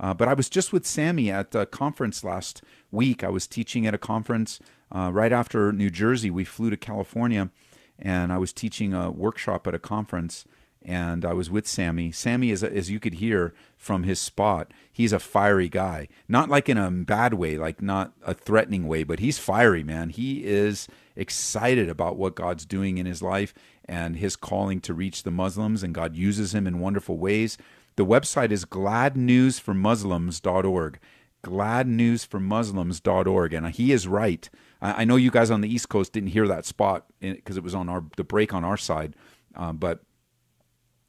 [0.00, 3.24] Uh, but I was just with Sammy at a conference last week.
[3.24, 4.60] I was teaching at a conference
[4.92, 6.30] uh, right after New Jersey.
[6.30, 7.50] We flew to California,
[7.98, 10.44] and I was teaching a workshop at a conference.
[10.88, 12.10] And I was with Sammy.
[12.12, 16.08] Sammy is, as you could hear from his spot, he's a fiery guy.
[16.26, 20.08] Not like in a bad way, like not a threatening way, but he's fiery, man.
[20.08, 23.52] He is excited about what God's doing in his life
[23.84, 27.58] and his calling to reach the Muslims, and God uses him in wonderful ways.
[27.96, 30.98] The website is gladnewsformuslims.org.
[31.44, 33.52] Gladnewsformuslims.org.
[33.52, 34.48] And he is right.
[34.80, 37.74] I know you guys on the East Coast didn't hear that spot because it was
[37.74, 39.14] on our the break on our side,
[39.54, 40.00] um, but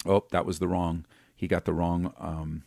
[0.05, 1.05] oh, that was the wrong.
[1.35, 2.63] He got the wrong um,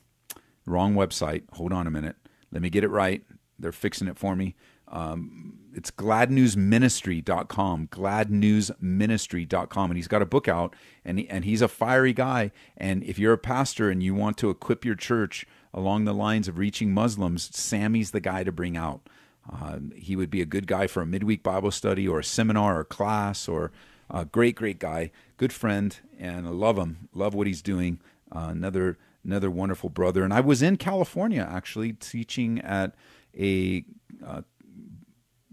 [0.67, 1.45] wrong website.
[1.53, 2.17] Hold on a minute.
[2.51, 3.23] Let me get it right.
[3.59, 4.55] They're fixing it for me.
[4.89, 9.91] Um, it's gladnewsministry.com, gladnewsministry.com.
[9.91, 12.53] And he's got a book out, and, he, and he's a fiery guy.
[12.77, 16.47] And if you're a pastor and you want to equip your church along the lines
[16.47, 19.09] of reaching Muslims, Sammy's the guy to bring out.
[19.51, 22.79] Uh, he would be a good guy for a midweek Bible study or a seminar
[22.79, 23.73] or class or
[24.13, 27.09] a great, great guy, good friend, and I love him.
[27.15, 27.99] Love what he's doing.
[28.31, 30.25] Uh, another another wonderful brother.
[30.25, 32.95] And I was in California actually teaching at
[33.39, 33.85] a
[34.25, 34.43] uh,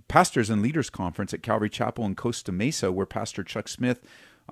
[0.07, 4.01] pastors and leaders conference at Calvary Chapel in Costa Mesa, where Pastor Chuck Smith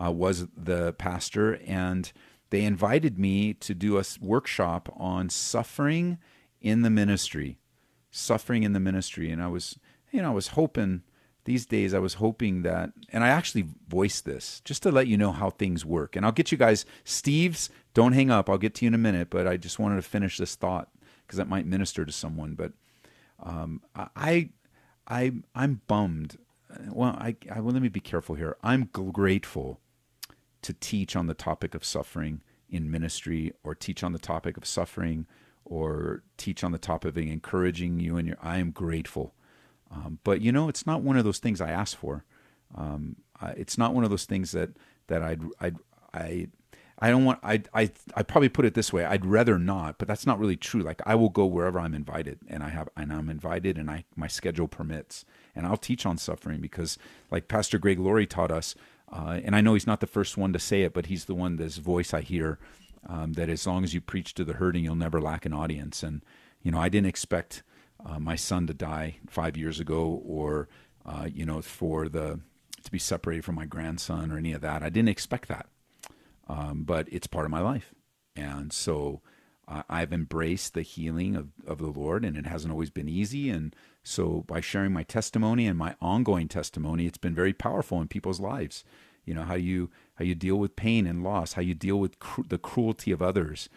[0.02, 2.12] uh, was the pastor, and
[2.50, 6.20] they invited me to do a workshop on suffering
[6.62, 7.58] in the ministry,
[8.12, 9.80] suffering in the ministry, and I was,
[10.12, 11.02] you know, I was hoping
[11.48, 15.18] these days I was hoping that, and I actually voiced this just to let you
[15.18, 16.18] know how things work.
[16.18, 18.50] And I'll get you guys, Steve's, don't hang up.
[18.50, 20.90] I'll get to you in a minute, but I just wanted to finish this thought
[21.22, 22.56] because that might minister to someone.
[22.56, 22.74] But
[23.42, 24.50] um, I
[25.08, 26.38] I I'm bummed.
[26.92, 28.58] Well, I, I well, let me be careful here.
[28.62, 29.80] I'm grateful
[30.64, 34.66] to teach on the topic of suffering in ministry, or teach on the topic of
[34.66, 35.28] suffering,
[35.64, 38.38] or teach on the topic of encouraging you and your.
[38.42, 39.34] I am grateful,
[39.92, 42.24] um, but you know, it's not one of those things I asked for.
[42.76, 43.18] Um,
[43.56, 44.72] it's not one of those things that
[45.08, 45.78] that I'd I'd
[46.14, 46.48] I
[47.00, 49.06] I don't want I I I probably put it this way.
[49.06, 50.82] I'd rather not, but that's not really true.
[50.82, 54.06] Like I will go wherever I'm invited, and I have and I'm invited, and I
[54.16, 55.24] my schedule permits,
[55.56, 56.98] and I'll teach on suffering because,
[57.30, 58.76] like Pastor Greg Laurie taught us,
[59.12, 61.36] uh, and I know he's not the first one to say it, but he's the
[61.36, 62.58] one this voice I hear
[63.08, 66.02] um, that as long as you preach to the hurting, you'll never lack an audience.
[66.02, 66.24] And
[66.64, 67.62] you know, I didn't expect
[68.06, 70.68] uh, my son to die five years ago, or
[71.06, 72.40] uh, you know, for the
[72.84, 74.84] to be separated from my grandson or any of that.
[74.84, 75.68] I didn't expect that
[76.48, 77.94] um, but it's part of my life.
[78.36, 79.22] And so
[79.68, 83.50] uh, I've embraced the healing of, of the Lord, and it hasn't always been easy.
[83.50, 88.08] And so by sharing my testimony and my ongoing testimony, it's been very powerful in
[88.08, 88.84] people's lives.
[89.26, 92.16] You know how you how you deal with pain and loss, how you deal with
[92.48, 93.68] the cruelty of others,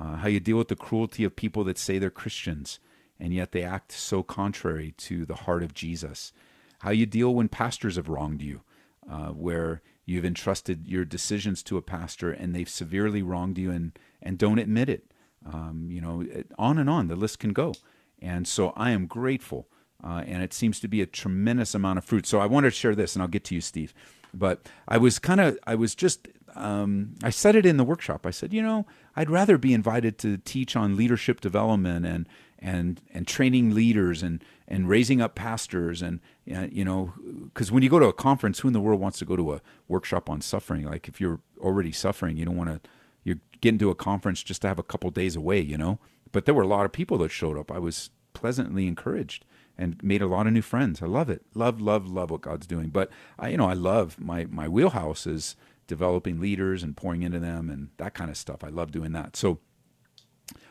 [0.00, 2.78] uh, how you deal with the cruelty of people that say they're Christians
[3.20, 6.32] and yet they act so contrary to the heart of Jesus.
[6.80, 8.62] How you deal when pastors have wronged you,
[9.10, 13.96] uh, where You've entrusted your decisions to a pastor and they've severely wronged you and,
[14.20, 15.12] and don't admit it.
[15.46, 16.26] Um, you know,
[16.58, 17.74] on and on, the list can go.
[18.20, 19.68] And so I am grateful.
[20.02, 22.26] Uh, and it seems to be a tremendous amount of fruit.
[22.26, 23.94] So I wanted to share this, and I'll get to you, Steve.
[24.34, 28.26] But I was kind of, I was just, um, I said it in the workshop.
[28.26, 32.28] I said, you know, I'd rather be invited to teach on leadership development and
[32.60, 36.20] and and training leaders and and raising up pastors and
[36.54, 37.12] uh, you know
[37.44, 39.54] because when you go to a conference who in the world wants to go to
[39.54, 40.84] a workshop on suffering?
[40.84, 42.90] Like if you're already suffering you don't want to
[43.24, 45.98] you're getting to a conference just to have a couple days away you know?
[46.32, 47.72] But there were a lot of people that showed up.
[47.72, 49.44] I was pleasantly encouraged
[49.76, 51.02] and made a lot of new friends.
[51.02, 51.42] I love it.
[51.54, 52.88] Love love love what god's doing.
[52.88, 57.40] But i you know i love my my wheelhouse is developing leaders and pouring into
[57.40, 58.62] them and that kind of stuff.
[58.62, 59.34] I love doing that.
[59.34, 59.58] So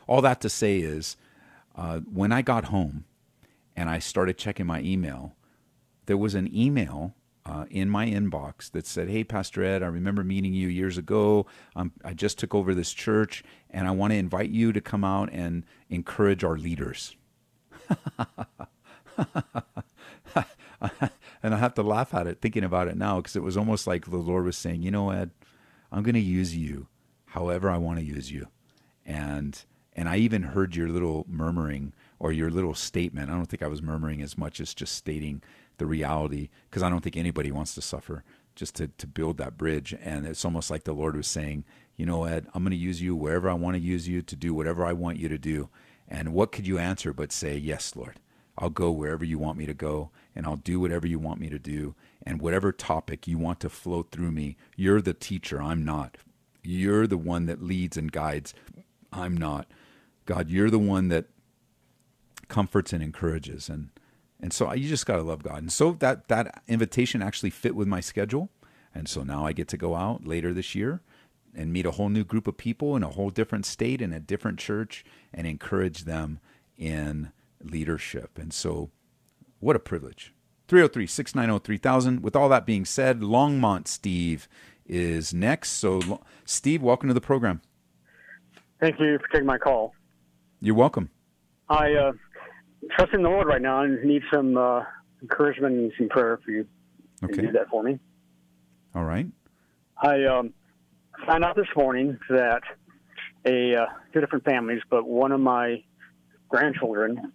[0.08, 1.18] all that to say is
[1.76, 3.06] uh, when I got home
[3.76, 5.36] and I started checking my email,
[6.06, 10.24] there was an email uh, in my inbox that said, Hey, Pastor Ed, I remember
[10.24, 11.46] meeting you years ago.
[11.76, 15.04] Um, I just took over this church and I want to invite you to come
[15.04, 17.16] out and encourage our leaders.
[21.42, 23.88] and I have to laugh at it thinking about it now because it was almost
[23.88, 25.32] like the Lord was saying, You know, Ed,
[25.92, 26.88] I'm going to use you
[27.28, 28.48] however I want to use you.
[29.06, 29.64] And
[29.94, 33.30] and I even heard your little murmuring or your little statement.
[33.30, 35.42] I don't think I was murmuring as much as just stating
[35.78, 38.24] the reality because I don't think anybody wants to suffer
[38.56, 39.96] just to, to build that bridge.
[40.04, 41.64] And it's almost like the Lord was saying,
[41.96, 44.36] you know, Ed, I'm going to use you wherever I want to use you to
[44.36, 45.70] do whatever I want you to do.
[46.08, 48.20] And what could you answer but say, Yes, Lord,
[48.58, 51.50] I'll go wherever you want me to go and I'll do whatever you want me
[51.50, 51.96] to do.
[52.26, 56.18] And whatever topic you want to flow through me, you're the teacher, I'm not.
[56.62, 58.54] You're the one that leads and guides,
[59.12, 59.68] I'm not
[60.30, 61.26] God, you're the one that
[62.50, 63.68] comforts and encourages.
[63.68, 63.90] And,
[64.40, 65.58] and so you just got to love God.
[65.58, 68.50] And so that, that invitation actually fit with my schedule.
[68.94, 71.02] And so now I get to go out later this year
[71.56, 74.20] and meet a whole new group of people in a whole different state in a
[74.20, 75.04] different church
[75.34, 76.40] and encourage them
[76.78, 77.32] in
[77.64, 78.38] leadership.
[78.38, 78.92] And so,
[79.60, 80.32] what a privilege.
[80.68, 82.22] 303 690 3000.
[82.22, 84.48] With all that being said, Longmont Steve
[84.86, 85.72] is next.
[85.72, 87.62] So, Steve, welcome to the program.
[88.80, 89.96] Thank you for taking my call.
[90.62, 91.10] You're welcome.
[91.70, 92.12] I uh,
[92.98, 94.84] trust in the Lord right now and need some uh,
[95.22, 96.68] encouragement and some prayer for you.
[97.24, 97.42] Okay.
[97.42, 98.00] do that for me.
[98.96, 99.28] All right.
[100.02, 100.54] I um,
[101.26, 102.62] found out this morning that
[103.46, 105.84] a uh, two different families, but one of my
[106.50, 107.32] grandchildren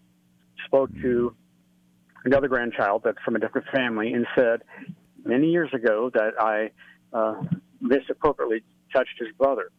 [0.66, 1.34] spoke to
[2.24, 4.62] another grandchild that's from a different family and said
[5.24, 6.70] many years ago that I
[7.12, 7.42] uh,
[7.80, 8.62] misappropriately
[8.92, 9.70] touched his brother,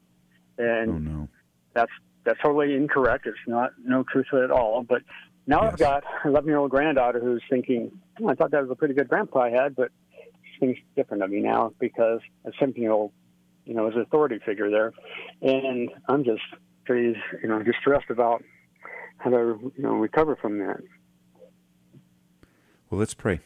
[0.57, 1.29] and oh, no.
[1.73, 1.91] that's
[2.25, 3.25] that's totally incorrect.
[3.27, 4.83] It's not no truth to it at all.
[4.83, 5.01] But
[5.47, 5.73] now Yes.
[5.73, 8.75] I've got an 11 year old granddaughter who's thinking, oh, I thought that was a
[8.75, 9.91] pretty good grandpa I had, but
[10.43, 13.11] she thinks different of me now because a 17 year old,
[13.65, 14.93] you know, is an authority figure there,
[15.41, 16.41] and I'm just
[16.85, 18.43] pretty, you know, just distressed about
[19.17, 20.81] how to, you know, recover from that.
[22.89, 23.39] Well, let's pray.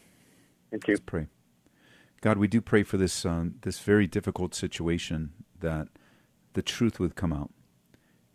[0.72, 0.94] Thank you.
[0.96, 1.28] Let's pray.
[2.22, 5.88] God, we do pray for this um, this very difficult situation that
[6.54, 7.52] the truth would come out,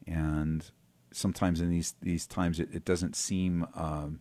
[0.07, 0.71] and
[1.13, 4.21] sometimes in these these times it, it doesn't seem um,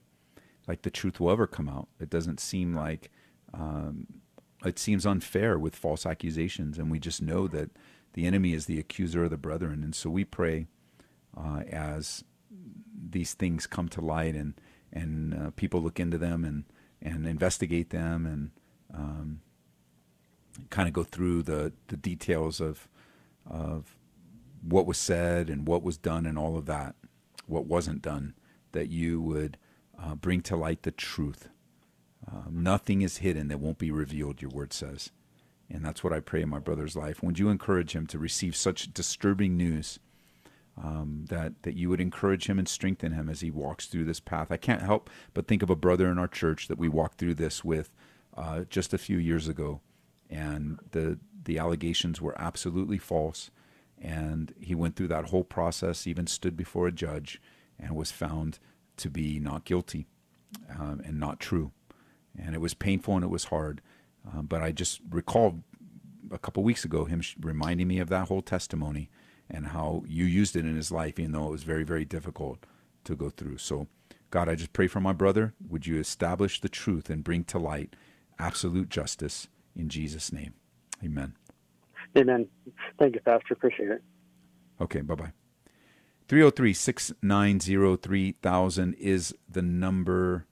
[0.67, 1.87] like the truth will ever come out.
[1.99, 3.11] It doesn't seem like
[3.53, 4.07] um,
[4.65, 7.71] it seems unfair with false accusations, and we just know that
[8.13, 10.67] the enemy is the accuser of the brethren, and so we pray
[11.35, 12.23] uh, as
[13.09, 14.53] these things come to light and
[14.91, 16.65] and uh, people look into them and
[17.01, 18.51] and investigate them and
[18.93, 19.41] um,
[20.69, 22.87] kind of go through the the details of
[23.49, 23.97] of
[24.67, 26.95] what was said and what was done and all of that,
[27.45, 28.33] what wasn't done,
[28.71, 29.57] that you would
[30.01, 31.49] uh, bring to light the truth.
[32.31, 35.11] Um, nothing is hidden that won't be revealed, your word says.
[35.69, 37.21] And that's what I pray in my brother's life.
[37.23, 39.99] Would you encourage him to receive such disturbing news
[40.81, 44.19] um, that, that you would encourage him and strengthen him as he walks through this
[44.19, 44.51] path?
[44.51, 47.35] I can't help but think of a brother in our church that we walked through
[47.35, 47.91] this with
[48.37, 49.81] uh, just a few years ago.
[50.29, 53.51] And the, the allegations were absolutely false.
[54.03, 57.41] And he went through that whole process, even stood before a judge,
[57.79, 58.59] and was found
[58.97, 60.07] to be not guilty
[60.69, 61.71] um, and not true.
[62.37, 63.81] And it was painful and it was hard.
[64.31, 65.63] Um, but I just recalled
[66.31, 69.09] a couple weeks ago him reminding me of that whole testimony
[69.49, 72.65] and how you used it in his life, even though it was very, very difficult
[73.05, 73.57] to go through.
[73.57, 73.87] So,
[74.31, 75.53] God, I just pray for my brother.
[75.69, 77.95] Would you establish the truth and bring to light
[78.39, 80.53] absolute justice in Jesus' name?
[81.03, 81.35] Amen.
[82.17, 82.47] Amen.
[82.99, 83.53] Thank you, Pastor.
[83.53, 84.03] Appreciate it.
[84.79, 85.31] Okay, bye bye.
[86.27, 90.47] 303 690 3000 is the number.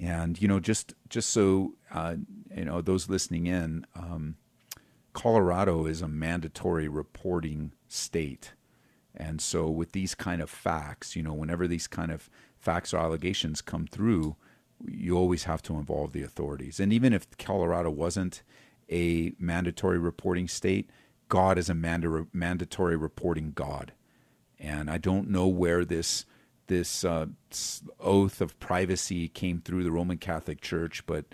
[0.00, 2.16] And, you know, just just so, uh,
[2.54, 4.36] you know, those listening in, um,
[5.12, 8.52] Colorado is a mandatory reporting state.
[9.14, 12.98] And so, with these kind of facts, you know, whenever these kind of facts or
[12.98, 14.36] allegations come through,
[14.86, 16.80] you always have to involve the authorities.
[16.80, 18.42] And even if Colorado wasn't
[18.90, 20.90] a mandatory reporting state,
[21.28, 23.92] God is a manda- mandatory reporting God.
[24.58, 26.26] And I don't know where this
[26.66, 27.26] this uh,
[27.98, 31.24] oath of privacy came through the Roman Catholic Church, but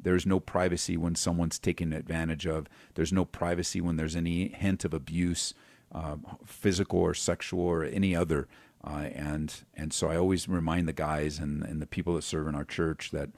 [0.00, 2.68] there's no privacy when someone's taken advantage of.
[2.94, 5.52] There's no privacy when there's any hint of abuse,
[5.90, 8.46] uh, physical or sexual or any other.
[8.84, 12.46] Uh, and and so I always remind the guys and, and the people that serve
[12.46, 13.30] in our church that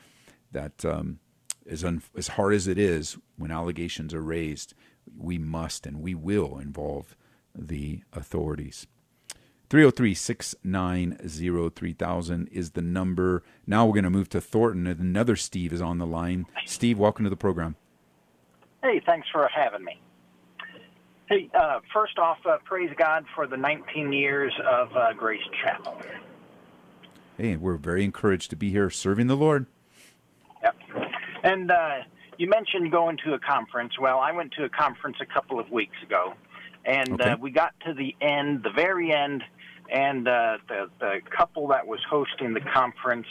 [0.53, 1.21] that um,
[1.69, 4.75] as un- as hard as it is when allegations are raised,
[5.17, 7.17] we must and we will involve
[7.55, 8.87] the authorities.
[9.69, 13.43] 303 690 3000 is the number.
[13.67, 14.87] Now we're going to move to Thornton.
[14.87, 16.47] Another Steve is on the line.
[16.67, 17.77] Steve, welcome to the program.
[18.83, 20.01] Hey, thanks for having me.
[21.29, 26.01] Hey, uh, first off, uh, praise God for the 19 years of uh, Grace Chapel.
[27.37, 29.67] Hey, we're very encouraged to be here serving the Lord.
[30.63, 30.77] Yep.
[31.47, 31.99] And uh,
[32.39, 33.93] you mentioned going to a conference.
[34.01, 36.35] Well, I went to a conference a couple of weeks ago,
[36.85, 37.21] and Okay.
[37.21, 39.45] uh, we got to the end, the very end,
[39.89, 43.29] and uh, the the couple that was hosting the conference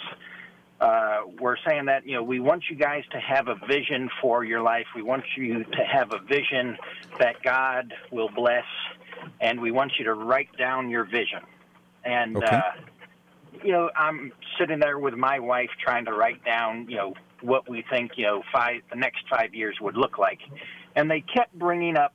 [0.80, 4.45] uh, were saying that you know we want you guys to have a vision for
[4.45, 4.88] your life.
[4.95, 6.78] We want you to have a vision
[7.20, 8.63] that God will bless,
[9.41, 11.41] and we want you to write down your vision.
[12.05, 12.45] And Okay.
[12.45, 12.61] uh,
[13.61, 17.70] you know, I'm sitting there with my wife trying to write down you know what
[17.70, 20.40] we think you know five the next five years would look like,
[20.96, 22.14] and they kept bringing up.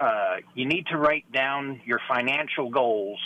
[0.00, 3.20] Uh, you need to write down your financial goals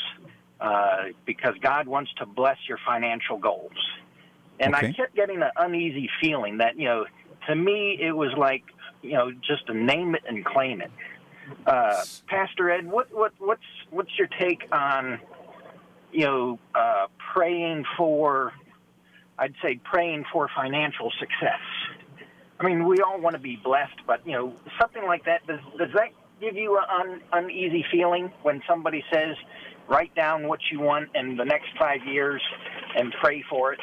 [0.61, 3.73] uh, because God wants to bless your financial goals.
[4.59, 4.89] And Okay.
[4.89, 7.07] I kept getting an uneasy feeling that, you know,
[7.47, 8.65] to me, it was like,
[9.03, 10.91] you know, just to name it and claim it.
[11.67, 15.21] Uh, Pastor Ed, what, what, what's, what's your take on,
[16.11, 18.53] you know, uh, praying for,
[19.39, 21.61] I'd say praying for financial success?
[22.59, 25.61] I mean, we all want to be blessed, but, you know, something like that, does,
[25.79, 26.09] does that
[26.41, 29.37] give you an un, uneasy feeling when somebody says,
[29.89, 32.43] write down what you want in the next five years
[32.97, 33.81] and pray for it?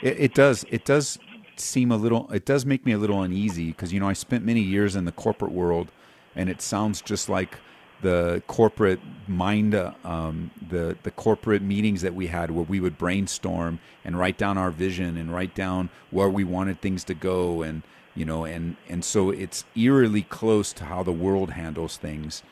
[0.00, 0.64] It, it does.
[0.70, 1.18] It does
[1.56, 2.30] seem a little.
[2.32, 5.04] It does make me a little uneasy because you know I spent many years in
[5.04, 5.92] the corporate world,
[6.34, 7.58] and it sounds just like
[8.02, 9.74] the corporate mind,
[10.04, 14.58] um, the the corporate meetings that we had where we would brainstorm and write down
[14.58, 17.82] our vision and write down where we wanted things to go, and
[18.14, 22.42] you know, and and so it's eerily close to how the world handles things,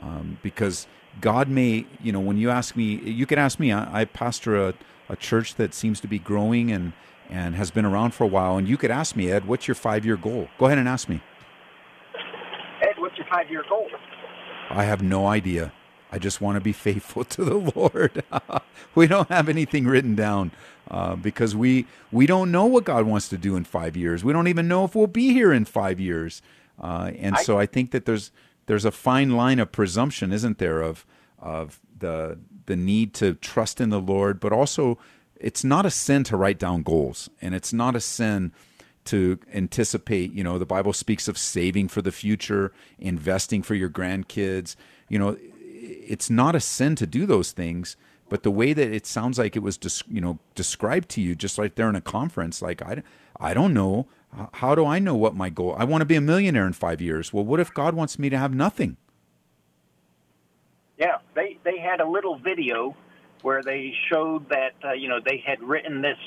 [0.00, 0.86] um, because
[1.20, 3.72] God may, you know, when you ask me, you can ask me.
[3.72, 4.74] I, I pastor a,
[5.08, 6.92] a church that seems to be growing and
[7.28, 9.74] and has been around for a while, and you could ask me, Ed, what's your
[9.74, 10.48] five year goal?
[10.58, 11.20] Go ahead and ask me.
[12.82, 13.88] Ed, what's your five year goal?
[14.70, 15.72] I have no idea.
[16.12, 18.24] I just want to be faithful to the Lord.
[18.94, 20.52] we don't have anything written down
[20.90, 24.24] uh, because we we don't know what God wants to do in five years.
[24.24, 26.42] We don't even know if we'll be here in five years.
[26.80, 28.30] Uh, and so I think that there's
[28.66, 31.04] there's a fine line of presumption, isn't there, of
[31.38, 34.98] of the the need to trust in the Lord, but also
[35.36, 38.52] it's not a sin to write down goals, and it's not a sin
[39.10, 40.32] to anticipate.
[40.32, 44.76] You know, the Bible speaks of saving for the future, investing for your grandkids.
[45.08, 47.96] You know, it's not a sin to do those things.
[48.28, 51.34] But the way that it sounds like it was, des- you know, described to you,
[51.34, 53.02] just right there in a conference, like I,
[53.38, 54.06] I don't know.
[54.52, 55.74] How do I know what my goal?
[55.76, 57.32] I want to be a millionaire in five years.
[57.32, 58.96] Well, what if God wants me to have nothing?
[60.96, 62.94] Yeah, they they had a little video
[63.42, 66.18] where they showed that uh, you know they had written this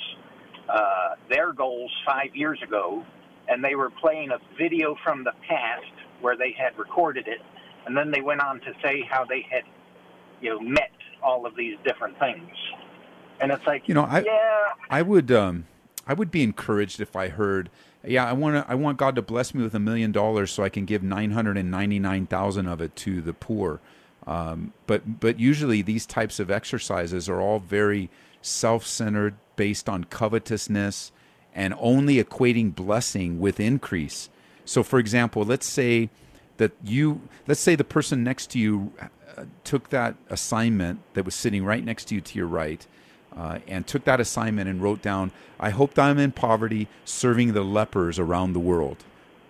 [0.70, 3.03] uh, their goals five years ago,
[3.47, 5.86] and they were playing a video from the past
[6.22, 7.39] where they had recorded it,
[7.86, 9.64] and then they went on to say how they had
[10.41, 10.91] you know met
[11.22, 12.49] all of these different things,
[13.41, 15.66] and it's like You know, I- yeah I would um
[16.05, 17.70] I would be encouraged if I heard,
[18.05, 20.64] yeah, I want to I want God to bless me with a million dollars so
[20.64, 23.80] I can give 999,000 of it to the poor.
[24.28, 28.09] Um, but but usually these types of exercises are all very
[28.44, 31.12] self-centered, based on covetousness
[31.54, 34.30] and only equating blessing with increase.
[34.66, 36.10] So for example, let's say
[36.58, 41.36] that you let's say the person next to you uh, took that assignment that was
[41.36, 42.86] sitting right next to you to your right
[43.36, 47.54] uh, and took that assignment and wrote down, I hope that I'm in poverty serving
[47.54, 49.04] the lepers around the world.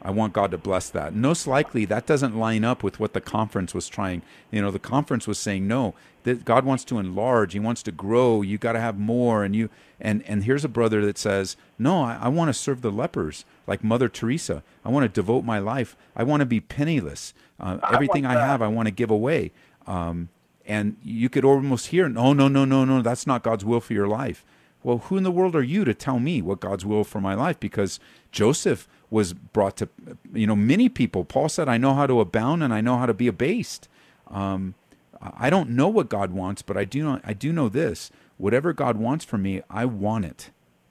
[0.03, 1.15] I want God to bless that.
[1.15, 4.21] Most likely that doesn't line up with what the conference was trying.
[4.51, 7.53] You know, the conference was saying, no, that God wants to enlarge.
[7.53, 8.41] He wants to grow.
[8.41, 9.43] You got to have more.
[9.43, 9.69] And you,
[10.01, 13.45] and, and here's a brother that says, no, I, I want to serve the lepers
[13.65, 14.61] like Mother Teresa.
[14.83, 15.95] I want to devote my life.
[16.15, 17.33] I want to be penniless.
[17.59, 18.45] Uh, everything I, that.
[18.45, 19.51] have, I want to give away.
[19.87, 20.29] Um,
[20.65, 23.93] and you could almost hear, no, no, no, no, no, that's not God's will for
[23.93, 24.43] your life.
[24.81, 27.35] Well, who in the world are you to tell me what God's will for my
[27.35, 27.57] life?
[27.59, 28.01] Because
[28.31, 29.87] Joseph was brought to,
[30.33, 31.23] you know, many people.
[31.23, 33.87] Paul said, I know how to abound and I know how to be abased.
[34.27, 34.73] Um,
[35.21, 38.09] I don't know what God wants, but I do know, I do know this.
[38.37, 40.49] Whatever God wants for me, I want it.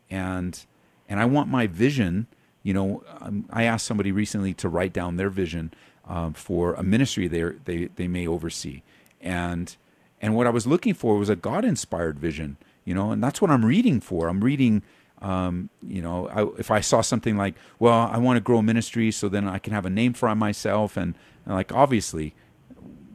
[0.09, 0.65] And,
[1.09, 2.29] and I want my vision.
[2.63, 5.75] You know, um, I asked somebody recently to write down their vision
[6.07, 8.83] um, for a ministry they they they may oversee,
[9.21, 9.77] and
[10.21, 12.57] and what I was looking for was a God inspired vision.
[12.85, 14.29] You know, and that's what I'm reading for.
[14.29, 14.83] I'm reading.
[15.23, 19.11] Um, you know, I, if I saw something like, well, I want to grow ministry
[19.13, 21.15] so then I can have a name for myself, and,
[21.47, 22.35] and like obviously,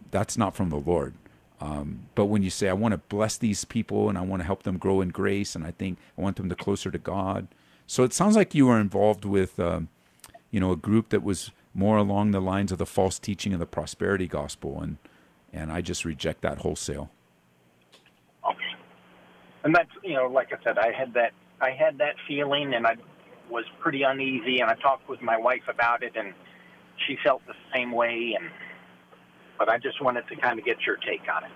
[0.10, 1.14] that's not from the Lord.
[1.60, 4.46] Um, but when you say I want to bless these people and I want to
[4.46, 7.48] help them grow in grace, and I think I want them to closer to God,
[7.88, 9.88] so it sounds like you were involved with, um,
[10.52, 13.60] you know, a group that was more along the lines of the false teaching of
[13.60, 14.98] the prosperity gospel, and
[15.54, 17.10] and I just reject that wholesale.
[18.46, 18.76] Okay.
[19.64, 22.86] And that's you know, like I said, I had that I had that feeling, and
[22.86, 22.96] I
[23.50, 26.34] was pretty uneasy, and I talked with my wife about it, and
[27.06, 28.50] she felt the same way, and
[29.58, 31.52] but I just wanted to kind of get your take on it.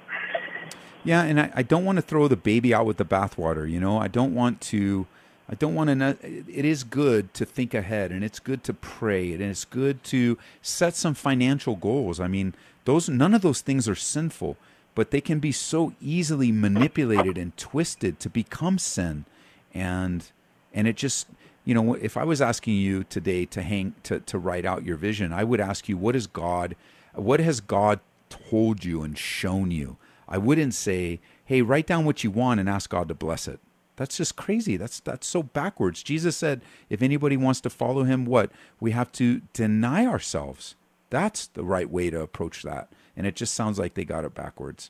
[1.04, 3.70] Yeah, and I, I don't want to throw the baby out with the bathwater.
[3.70, 5.08] You know, I don't want to.
[5.50, 6.18] I don't want to.
[6.24, 10.38] It is good to think ahead, and it's good to pray, and it's good to
[10.62, 12.20] set some financial goals.
[12.20, 12.54] I mean,
[12.86, 14.58] those none of those things are sinful,
[14.96, 19.26] but they can be so easily manipulated and twisted to become sin,
[19.74, 20.32] and
[20.74, 21.28] and it just
[21.66, 24.98] you know if I was asking you today to hang to to write out your
[24.98, 26.76] vision, I would ask you what is God,
[27.14, 28.00] what has God
[28.30, 29.98] told you and shown you
[30.32, 33.60] I wouldn't say, "Hey, write down what you want and ask God to bless it."
[33.98, 34.78] That's just crazy.
[34.78, 36.02] That's that's so backwards.
[36.02, 38.50] Jesus said, "If anybody wants to follow him, what?
[38.80, 40.76] We have to deny ourselves."
[41.10, 42.88] That's the right way to approach that.
[43.18, 44.90] And it just sounds like they got it backwards.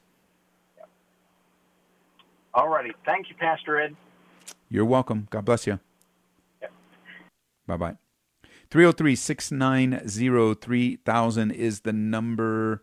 [2.53, 2.93] All righty.
[3.03, 3.95] Thank you, Pastor Ed.
[4.72, 5.28] You're welcome.
[5.30, 5.82] God bless you.
[7.67, 7.97] Bye bye.
[8.69, 12.82] 303 690 3000 is the number.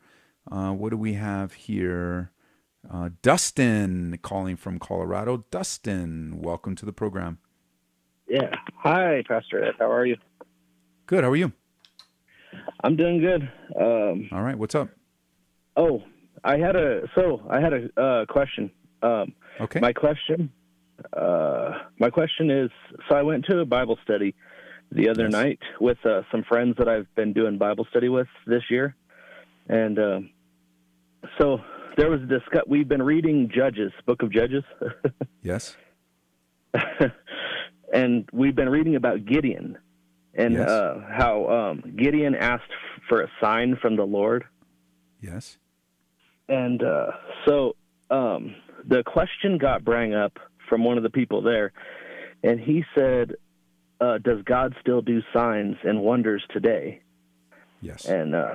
[0.53, 2.31] Uh, what do we have here?
[2.93, 5.47] Uh, Dustin calling from Colorado.
[5.51, 7.39] Dustin, welcome to the program.
[8.29, 8.55] Yeah.
[8.77, 9.75] Hi, Pastor Ed.
[9.79, 10.17] How are you?
[11.07, 11.25] Good.
[11.25, 11.53] How are you?
[12.85, 13.51] I'm doing good.
[13.81, 14.59] Um, All right.
[14.59, 14.91] What's up?
[15.79, 16.03] oh,
[16.45, 18.71] I had a so I had a uh, question.
[19.03, 19.81] Um, Okay.
[19.81, 20.53] My question,
[21.13, 22.71] uh, my question is:
[23.09, 24.35] so I went to a Bible study
[24.91, 25.33] the other Yes.
[25.33, 28.95] night with uh, some friends that I've been doing Bible study with this year,
[29.69, 30.31] and um,
[31.39, 31.61] so
[31.97, 32.63] there was a discuss.
[32.67, 34.65] We've been reading Judges, Book of Judges,
[35.43, 35.77] yes.
[37.93, 39.79] and we've been reading about Gideon
[40.35, 40.69] and Yes.
[40.69, 42.71] uh, how um, Gideon asked
[43.09, 44.45] for a sign from the Lord.
[45.21, 45.59] Yes.
[46.49, 47.13] And uh,
[47.47, 47.77] so
[48.11, 48.55] um,
[48.87, 50.39] the question got brought up
[50.69, 51.73] from one of the people there,
[52.43, 53.35] and he said,
[54.01, 57.01] uh, "Does God still do signs and wonders today?"
[57.81, 58.05] Yes.
[58.07, 58.55] And uh,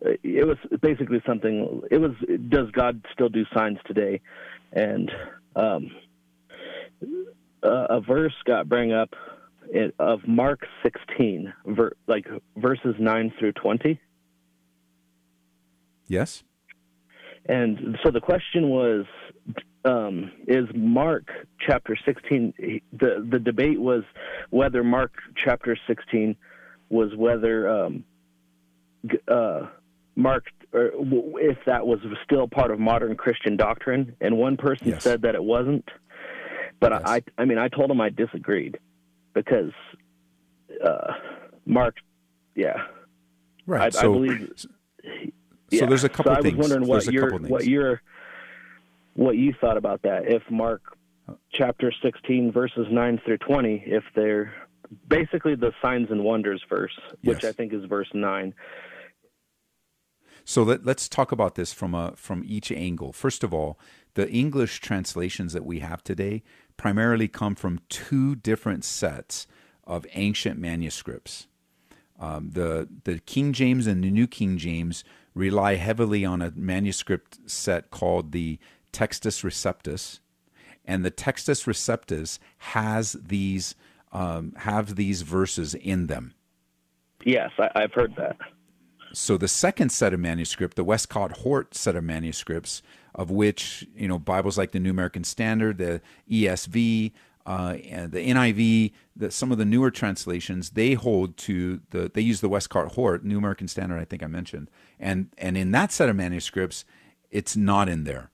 [0.00, 1.82] it was basically something.
[1.90, 2.12] It was,
[2.48, 4.20] "Does God still do signs today?"
[4.72, 5.10] And
[5.56, 5.90] um,
[7.62, 9.14] uh, a verse got brought up
[9.72, 12.26] in, of Mark 16, ver, like
[12.56, 14.00] verses 9 through 20.
[16.08, 16.42] Yes.
[17.46, 19.06] And so the question was,
[19.84, 21.28] um, is Mark
[21.58, 22.54] chapter 16,
[22.92, 24.02] the, the debate was
[24.50, 26.36] whether Mark chapter 16
[26.90, 28.04] was whether um,
[29.28, 29.66] uh,
[30.16, 30.90] Mark, or
[31.40, 34.14] if that was still part of modern Christian doctrine.
[34.20, 35.02] And one person Yes.
[35.02, 35.88] said that it wasn't.
[36.80, 37.02] But Yes.
[37.04, 38.78] I, I mean, I told him I disagreed
[39.34, 39.72] because
[40.84, 41.12] uh,
[41.66, 41.96] Mark,
[42.54, 42.84] yeah.
[43.66, 43.82] Right.
[43.82, 44.66] I, I so, believe so
[45.70, 45.86] yeah.
[45.86, 46.56] there's a couple so I things.
[46.56, 47.68] was wondering There's what a your what things.
[47.68, 48.02] your
[49.20, 50.32] what you thought about that.
[50.32, 50.80] If Mark
[51.52, 54.54] chapter sixteen verses nine through twenty, if they're
[55.08, 57.50] basically the signs and wonders verse, which Yes.
[57.50, 58.54] I think is verse nine.
[60.44, 63.12] So let, let's talk about this from a from each angle.
[63.12, 63.78] First of all,
[64.14, 66.42] the English translations that we have today
[66.78, 69.46] primarily come from two different sets
[69.84, 71.46] of ancient manuscripts.
[72.18, 75.04] Um, the the King James and the New King James
[75.34, 78.58] rely heavily on a manuscript set called the
[78.92, 80.20] Textus Receptus,
[80.84, 83.74] and the Textus Receptus has these
[84.12, 86.34] um, have these verses in them.
[87.24, 88.36] Yes, I, I've heard that.
[89.12, 92.82] So the second set of manuscript, the Westcott Hort set of manuscripts,
[93.14, 97.12] of which you know Bibles like the New American Standard, the ESV,
[97.46, 102.20] uh, and the NIV, the, some of the newer translations, they hold to the they
[102.20, 105.92] use the Westcott Hort, New American Standard, I think I mentioned, and and in that
[105.92, 106.84] set of manuscripts,
[107.30, 108.30] it's not in there.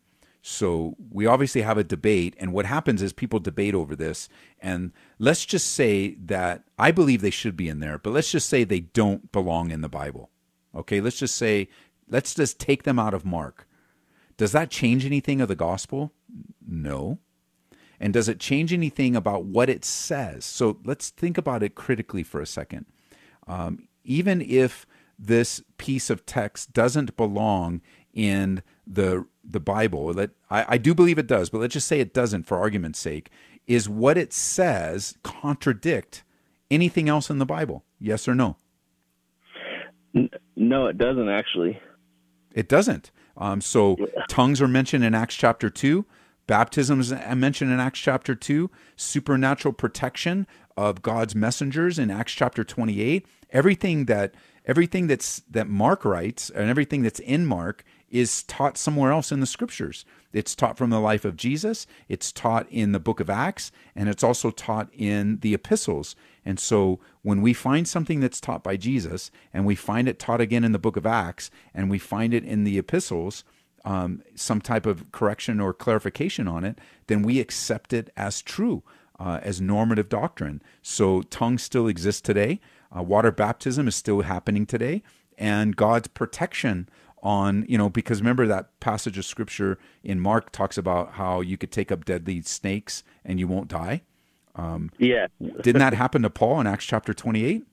[0.49, 4.29] So we obviously have a debate, and what happens is people debate over this.
[4.61, 8.49] And let's just say that I believe they should be in there, but let's just
[8.49, 10.31] say they don't belong in the Bible.
[10.73, 11.69] Okay, let's just say,
[12.09, 13.67] let's just take them out of Mark.
[14.37, 16.13] Does that change anything of the gospel?
[16.65, 17.19] No.
[17.99, 20.45] And does it change anything about what it says?
[20.45, 22.87] So let's think about it critically for a second.
[23.49, 24.87] Um, even if
[25.19, 27.81] this piece of text doesn't belong
[28.15, 32.01] in the the Bible, that I, I do believe it does, but let's just say
[32.01, 33.31] it doesn't for argument's sake,
[33.67, 36.25] is what it says contradict
[36.71, 37.85] anything else in the Bible?
[37.99, 38.57] Yes or no?
[40.57, 41.79] No, it doesn't actually.
[42.55, 43.11] It doesn't.
[43.37, 43.97] Um, so
[44.29, 46.07] tongues are mentioned in Acts chapter 2.
[46.47, 48.71] Baptisms are mentioned in Acts chapter 2.
[48.97, 53.27] Supernatural protection of God's messengers in Acts chapter 28.
[53.51, 54.35] Everything that
[54.65, 59.41] everything that's that Mark writes and everything that's in Mark is taught somewhere else in
[59.41, 60.05] the scriptures.
[60.33, 64.09] It's taught from the life of Jesus, it's taught in the book of Acts, and
[64.09, 66.15] it's also taught in the epistles.
[66.45, 70.41] And so when we find something that's taught by Jesus and we find it taught
[70.41, 73.45] again in the book of Acts and we find it in the epistles,
[73.85, 78.83] um, some type of correction or clarification on it, then we accept it as true,
[79.19, 80.61] uh, as normative doctrine.
[80.83, 82.61] So tongues still exist today.
[82.95, 85.03] Uh, water baptism is still happening today.
[85.39, 86.89] And God's protection
[87.27, 91.59] on, you know, because remember that passage of scripture in Mark talks about how you
[91.59, 94.03] could take up deadly snakes and you won't die.
[94.55, 95.27] Um, Yeah.
[95.41, 97.67] didn't that happen to Paul in Acts chapter 28?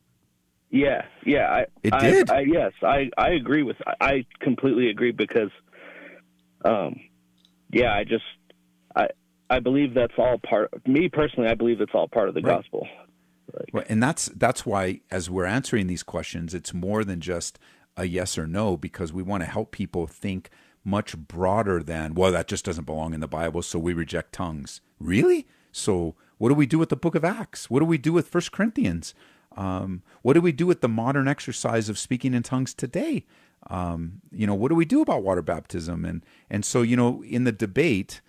[0.71, 1.51] Yeah, yeah.
[1.51, 2.29] I, It I- did.
[2.31, 3.77] I, yes, I, I agree with.
[4.01, 5.51] I, completely agree because,
[6.65, 6.99] um,
[7.71, 8.25] yeah, I just
[8.95, 9.07] I
[9.49, 10.71] I believe that's all part.
[10.87, 12.57] Me personally, I believe it's all part of the Right.
[12.57, 12.87] gospel.
[13.71, 17.59] Well, and that's that's why as we're answering these questions, it's more than just
[17.95, 20.49] a yes or no because we want to help people think
[20.83, 24.81] much broader than well that just doesn't belong in the Bible, so we reject tongues.
[24.99, 25.47] Really?
[25.71, 27.69] So what do we do with the Book of Acts?
[27.69, 29.13] What do we do with First Corinthians?
[29.55, 33.25] Um, what do we do with the modern exercise of speaking in tongues today?
[33.69, 36.03] Um, you know, what do we do about water baptism?
[36.03, 38.21] And and so you know, in the debate,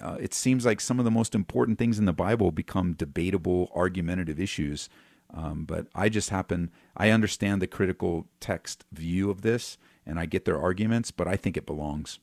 [0.00, 3.70] uh, it seems like some of the most important things in the Bible become debatable,
[3.74, 4.88] argumentative issues.
[5.34, 9.76] Um, but I just happen, I understand the critical text view of this,
[10.06, 12.20] and I get their arguments, but I think it belongs.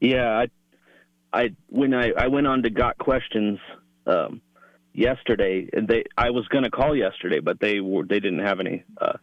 [0.00, 0.46] Yeah, I,
[1.32, 3.58] I when I, I went on to Got Questions
[4.06, 4.40] um,
[4.94, 8.60] yesterday, and they I was going to call yesterday, but they were they didn't have
[8.60, 8.84] any.
[9.00, 9.20] Uh, they-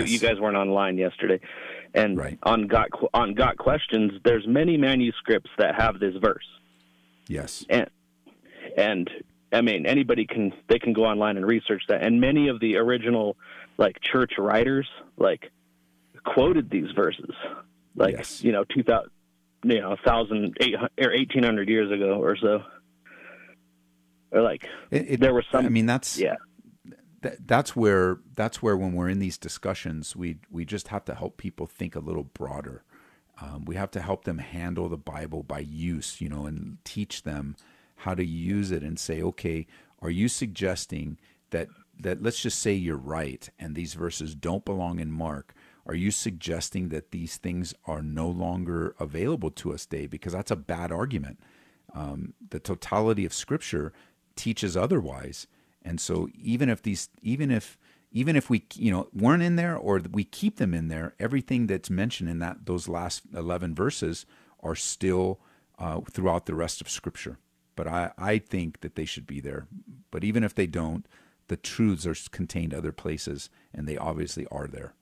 [0.00, 0.10] Yes.
[0.10, 1.38] you guys weren't online yesterday,
[1.92, 2.38] and Right.
[2.42, 6.46] on Got on Got Questions, there's many manuscripts that have this verse,
[7.28, 7.66] Yes.
[7.68, 7.90] and
[8.78, 9.10] and
[9.54, 12.76] I mean anybody can they can go online and research that, and many of the
[12.76, 13.36] original
[13.78, 15.50] like church writers like
[16.24, 17.30] quoted these verses,
[17.96, 18.42] like Yes.
[18.44, 19.10] you know two thousand
[19.64, 22.62] you know, thousand eight or eighteen hundred years ago or so.
[24.30, 25.64] Or like It, it- there were some.
[25.64, 26.34] I mean, that's yeah,
[27.22, 31.14] th- that's where that's where when we're in these discussions, we we just have to
[31.14, 32.84] help people think a little broader.
[33.40, 37.22] Um, we have to help them handle the Bible by use, you know, and teach
[37.22, 37.56] them
[37.96, 39.66] how to use it and say, okay,
[40.00, 41.18] are you suggesting
[41.50, 41.68] that
[42.00, 45.54] that let's just say you're right and these verses don't belong in Mark?
[45.86, 50.06] Are you suggesting that these things are no longer available to us today?
[50.06, 51.38] Because that's a bad argument.
[51.94, 53.92] Um, the totality of Scripture
[54.34, 55.46] teaches otherwise,
[55.82, 57.78] and so even if these, even if
[58.10, 61.66] even if we you know weren't in there or we keep them in there, everything
[61.66, 64.26] that's mentioned in that those last eleven verses
[64.60, 65.40] are still
[65.78, 67.38] uh, throughout the rest of Scripture.
[67.76, 69.66] But I I think that they should be there.
[70.10, 71.06] But even if they don't,
[71.48, 74.94] the truths are contained other places, and they obviously are there.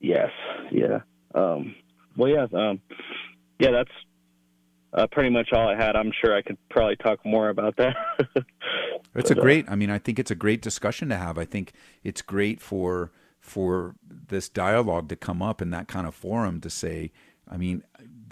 [0.00, 0.30] yes,
[0.70, 1.00] yeah.
[1.34, 1.74] Um,
[2.16, 2.80] well, yeah, um,
[3.58, 3.70] yeah.
[3.70, 3.90] That's
[4.92, 5.96] uh, pretty much all I had.
[5.96, 7.96] I'm sure I could probably talk more about that.
[9.14, 9.66] It's a uh, great.
[9.68, 11.38] I mean, I think it's a great discussion to have.
[11.38, 11.72] I think
[12.02, 16.70] it's great for for this dialogue to come up in that kind of forum to
[16.70, 17.12] say.
[17.48, 17.82] I mean,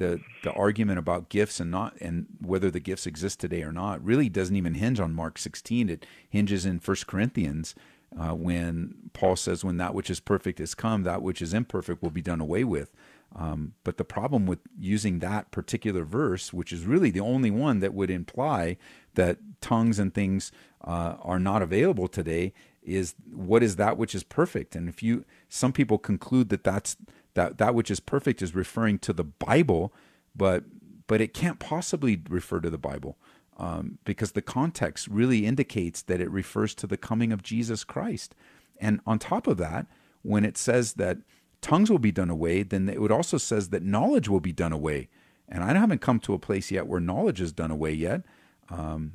[0.00, 4.02] the the argument about gifts and not and whether the gifts exist today or not
[4.02, 5.88] really doesn't even hinge on Mark 16.
[5.88, 7.74] It hinges in First Corinthians
[8.18, 12.02] uh, when Paul says, "When that which is perfect is come, that which is imperfect
[12.02, 12.90] will be done away with."
[13.36, 17.78] Um, but the problem with using that particular verse, which is really the only one
[17.78, 18.76] that would imply
[19.14, 20.50] that tongues and things
[20.82, 24.74] uh, are not available today, is what is that which is perfect?
[24.74, 26.96] And if you, some people conclude that that's
[27.34, 29.92] that that which is perfect is referring to the Bible,
[30.34, 30.64] but
[31.06, 33.18] but it can't possibly refer to the Bible
[33.56, 38.34] um, because the context really indicates that it refers to the coming of Jesus Christ.
[38.80, 39.86] And on top of that,
[40.22, 41.18] when it says that
[41.60, 44.72] tongues will be done away, then it would also says that knowledge will be done
[44.72, 45.08] away.
[45.48, 48.22] And I haven't come to a place yet where knowledge is done away yet.
[48.70, 49.14] Um,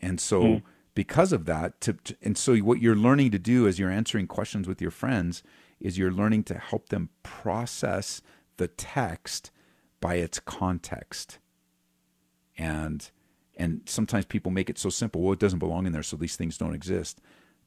[0.00, 0.62] and so
[0.94, 4.26] because of that, to, to- and so what you're learning to do as you're answering
[4.26, 5.42] questions with your friends
[5.80, 8.22] is you're learning to help them process
[8.56, 9.50] the text
[10.00, 11.38] by its context.
[12.56, 13.10] And
[13.58, 15.22] and sometimes people make it so simple.
[15.22, 17.20] Well, it doesn't belong in there, so these things don't exist.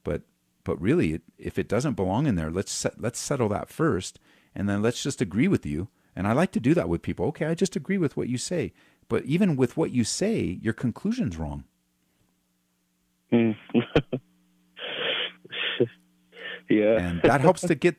[0.04, 0.22] But
[0.64, 4.20] but really, if it doesn't belong in there, let's set, let's settle that first,
[4.54, 5.88] and then let's just agree with you.
[6.14, 7.26] And I like to do that with people.
[7.26, 8.72] Okay, I just agree with what you say.
[9.08, 11.64] But even with what you say, your conclusion's wrong.
[13.32, 13.56] Mm.
[16.70, 17.96] yeah, and that helps to get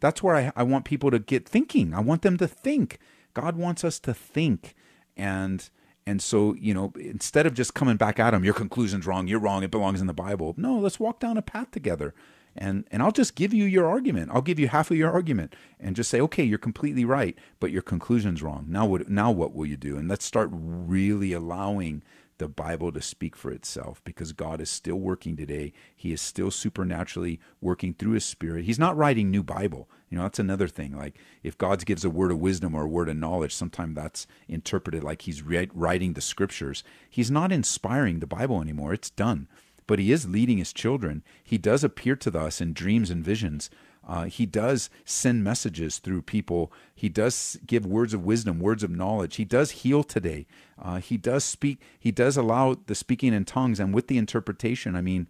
[0.00, 1.94] that's where I, I want people to get thinking.
[1.94, 2.98] I want them to think.
[3.34, 4.74] God wants us to think.
[5.16, 5.68] And
[6.06, 9.38] and so you know instead of just coming back at him your conclusion's wrong you're
[9.38, 10.54] wrong it belongs in the bible.
[10.56, 12.14] No let's walk down a path together.
[12.56, 14.30] And and i'll just give you your argument.
[14.32, 17.70] I'll give you half of your argument and just say okay you're completely right but
[17.70, 18.66] your conclusion's wrong.
[18.68, 19.96] Now what now what will you do?
[19.96, 22.02] And let's start really allowing
[22.40, 25.74] the Bible to speak for itself because God is still working today.
[25.94, 28.64] He is still supernaturally working through his spirit.
[28.64, 29.90] He's not writing new Bible.
[30.08, 30.96] You know, that's another thing.
[30.96, 34.26] Like if God gives a word of wisdom or a word of knowledge, sometimes that's
[34.48, 36.82] interpreted like he's re- writing the scriptures.
[37.10, 38.94] He's not inspiring the Bible anymore.
[38.94, 39.46] It's done.
[39.86, 41.22] But he is leading his children.
[41.44, 43.68] He does appear to us in dreams and visions.
[44.10, 46.72] Uh, he does send messages through people.
[46.96, 49.36] He does give words of wisdom, words of knowledge.
[49.36, 50.48] He does heal today.
[50.76, 51.80] Uh, he does speak.
[51.98, 54.96] He does allow the speaking in tongues and with the interpretation.
[54.96, 55.28] I mean,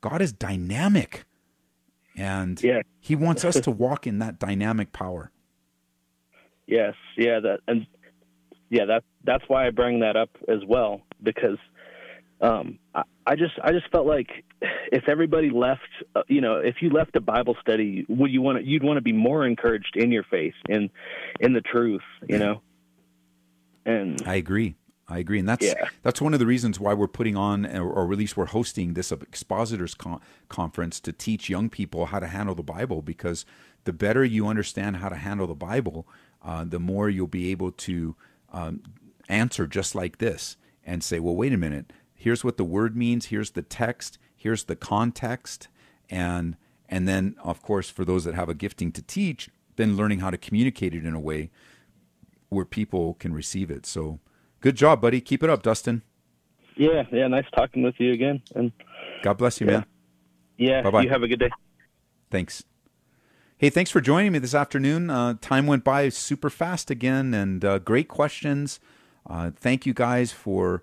[0.00, 1.26] God is dynamic,
[2.16, 2.80] and Yeah.
[2.98, 5.30] He wants us to walk in that dynamic power.
[6.66, 7.38] yes, yeah.
[7.40, 7.86] That and
[8.70, 11.58] yeah, that that's why I bring that up as well because
[12.42, 14.44] um, I, I just I just felt like
[14.90, 18.58] if everybody left, uh, you know, if you left a Bible study, would you want
[18.58, 20.90] to, you'd want to be more encouraged in your faith in
[21.40, 22.60] in the truth, you know.
[23.86, 24.74] And I agree.
[25.08, 25.88] I agree, and that's Yeah.
[26.02, 28.94] that's one of the reasons why we're putting on, or, or at least we're hosting
[28.94, 33.02] this expositors con- conference to teach young people how to handle the Bible.
[33.02, 33.44] Because
[33.84, 36.06] the better you understand how to handle the Bible,
[36.42, 38.16] uh, the more you'll be able to
[38.52, 38.82] um,
[39.28, 41.92] answer just like this and say, "Well, wait a minute.
[42.22, 43.26] Here's what the word means.
[43.26, 44.18] Here's the text.
[44.36, 45.68] Here's the context."
[46.10, 46.56] And
[46.88, 50.30] and then, of course, for those that have a gifting to teach, then learning how
[50.30, 51.50] to communicate it in a way
[52.50, 53.86] where people can receive it.
[53.86, 54.20] So,
[54.60, 55.20] good job, buddy.
[55.20, 56.02] Keep it up, Dustin.
[56.76, 58.42] yeah, yeah, nice talking with you again.
[58.54, 58.72] And
[59.22, 59.86] God bless you, man.
[60.58, 61.02] yeah, Bye-bye.
[61.02, 61.50] you have a good day.
[62.30, 62.62] Thanks.
[63.56, 65.08] Hey, thanks for joining me this afternoon.
[65.08, 68.80] Uh, time went by super fast again, and uh, great questions.
[69.26, 70.82] Uh, thank you guys for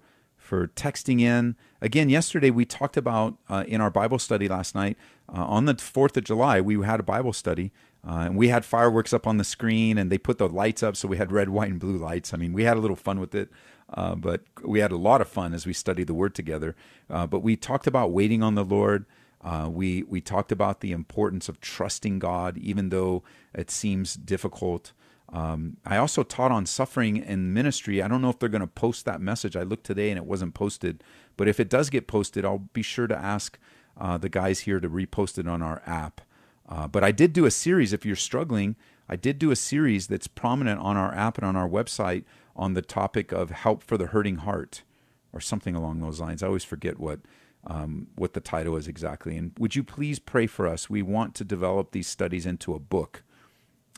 [0.50, 1.56] for texting in.
[1.80, 4.97] Again, yesterday we talked about uh, in our Bible study last night
[5.32, 6.60] uh, on the Fourth of July.
[6.60, 7.72] We had a Bible study,
[8.06, 10.97] uh, and we had fireworks up on the screen, and they put the lights up,
[10.97, 12.34] so we had red, white, and blue lights.
[12.34, 13.50] I mean, we had a little fun with it,
[13.93, 16.76] uh, but we had a lot of fun as we studied the Word together.
[17.12, 19.06] Uh, but we talked about waiting on the Lord.
[19.41, 23.24] Uh, we we talked about the importance of trusting God, even though
[23.54, 24.93] it seems difficult.
[25.32, 28.01] Um, I also taught on suffering and ministry.
[28.01, 29.55] I don't know if they're going to post that message.
[29.55, 31.03] I looked today and it wasn't posted,
[31.38, 33.59] but if it does get posted, I'll be sure to ask
[33.97, 36.21] uh, the guys here to repost it on our app.
[36.67, 37.93] Uh, but I did do a series.
[37.93, 38.75] If you're struggling,
[39.07, 42.23] I did do a series that's prominent on our app and on our website
[42.55, 44.84] on the topic of help for the hurting heart,
[45.32, 46.43] or something along those lines.
[46.43, 47.19] I always forget what
[47.65, 49.36] um, what the title is exactly.
[49.36, 50.89] And would you please pray for us?
[50.89, 53.23] We want to develop these studies into a book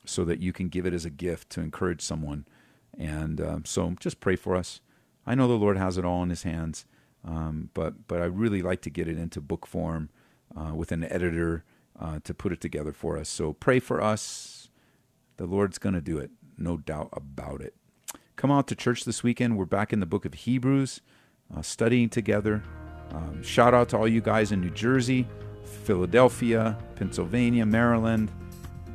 [0.05, 2.45] so that you can give it as a gift to encourage someone.
[2.97, 4.81] And um, so just pray for us.
[5.25, 6.85] I know the Lord has it all in His hands,
[7.25, 10.09] um, but but I really like to get it into book form
[10.55, 11.63] uh, with an editor
[11.99, 13.29] uh, to put it together for us.
[13.29, 14.69] So pray for us.
[15.37, 17.75] The Lord's going to do it, no doubt about it.
[18.35, 19.57] Come out to church this weekend.
[19.57, 21.01] We're back in the book of Hebrews,
[21.55, 22.63] uh, studying together.
[23.11, 25.27] Um, shout out to all you guys in New Jersey,
[25.63, 28.31] Philadelphia, Pennsylvania, Maryland,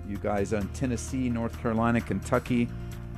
[0.09, 2.69] you guys in Tennessee, North Carolina, Kentucky.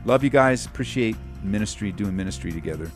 [0.05, 0.67] Love you guys.
[0.67, 2.91] Appreciate ministry, doing ministry together.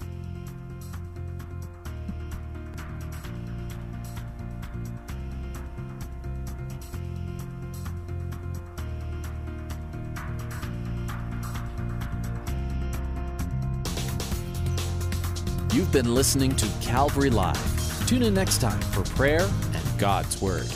[15.73, 18.07] You've been listening to Calvary Live.
[18.07, 20.69] Tune in next time for prayer and God's Word.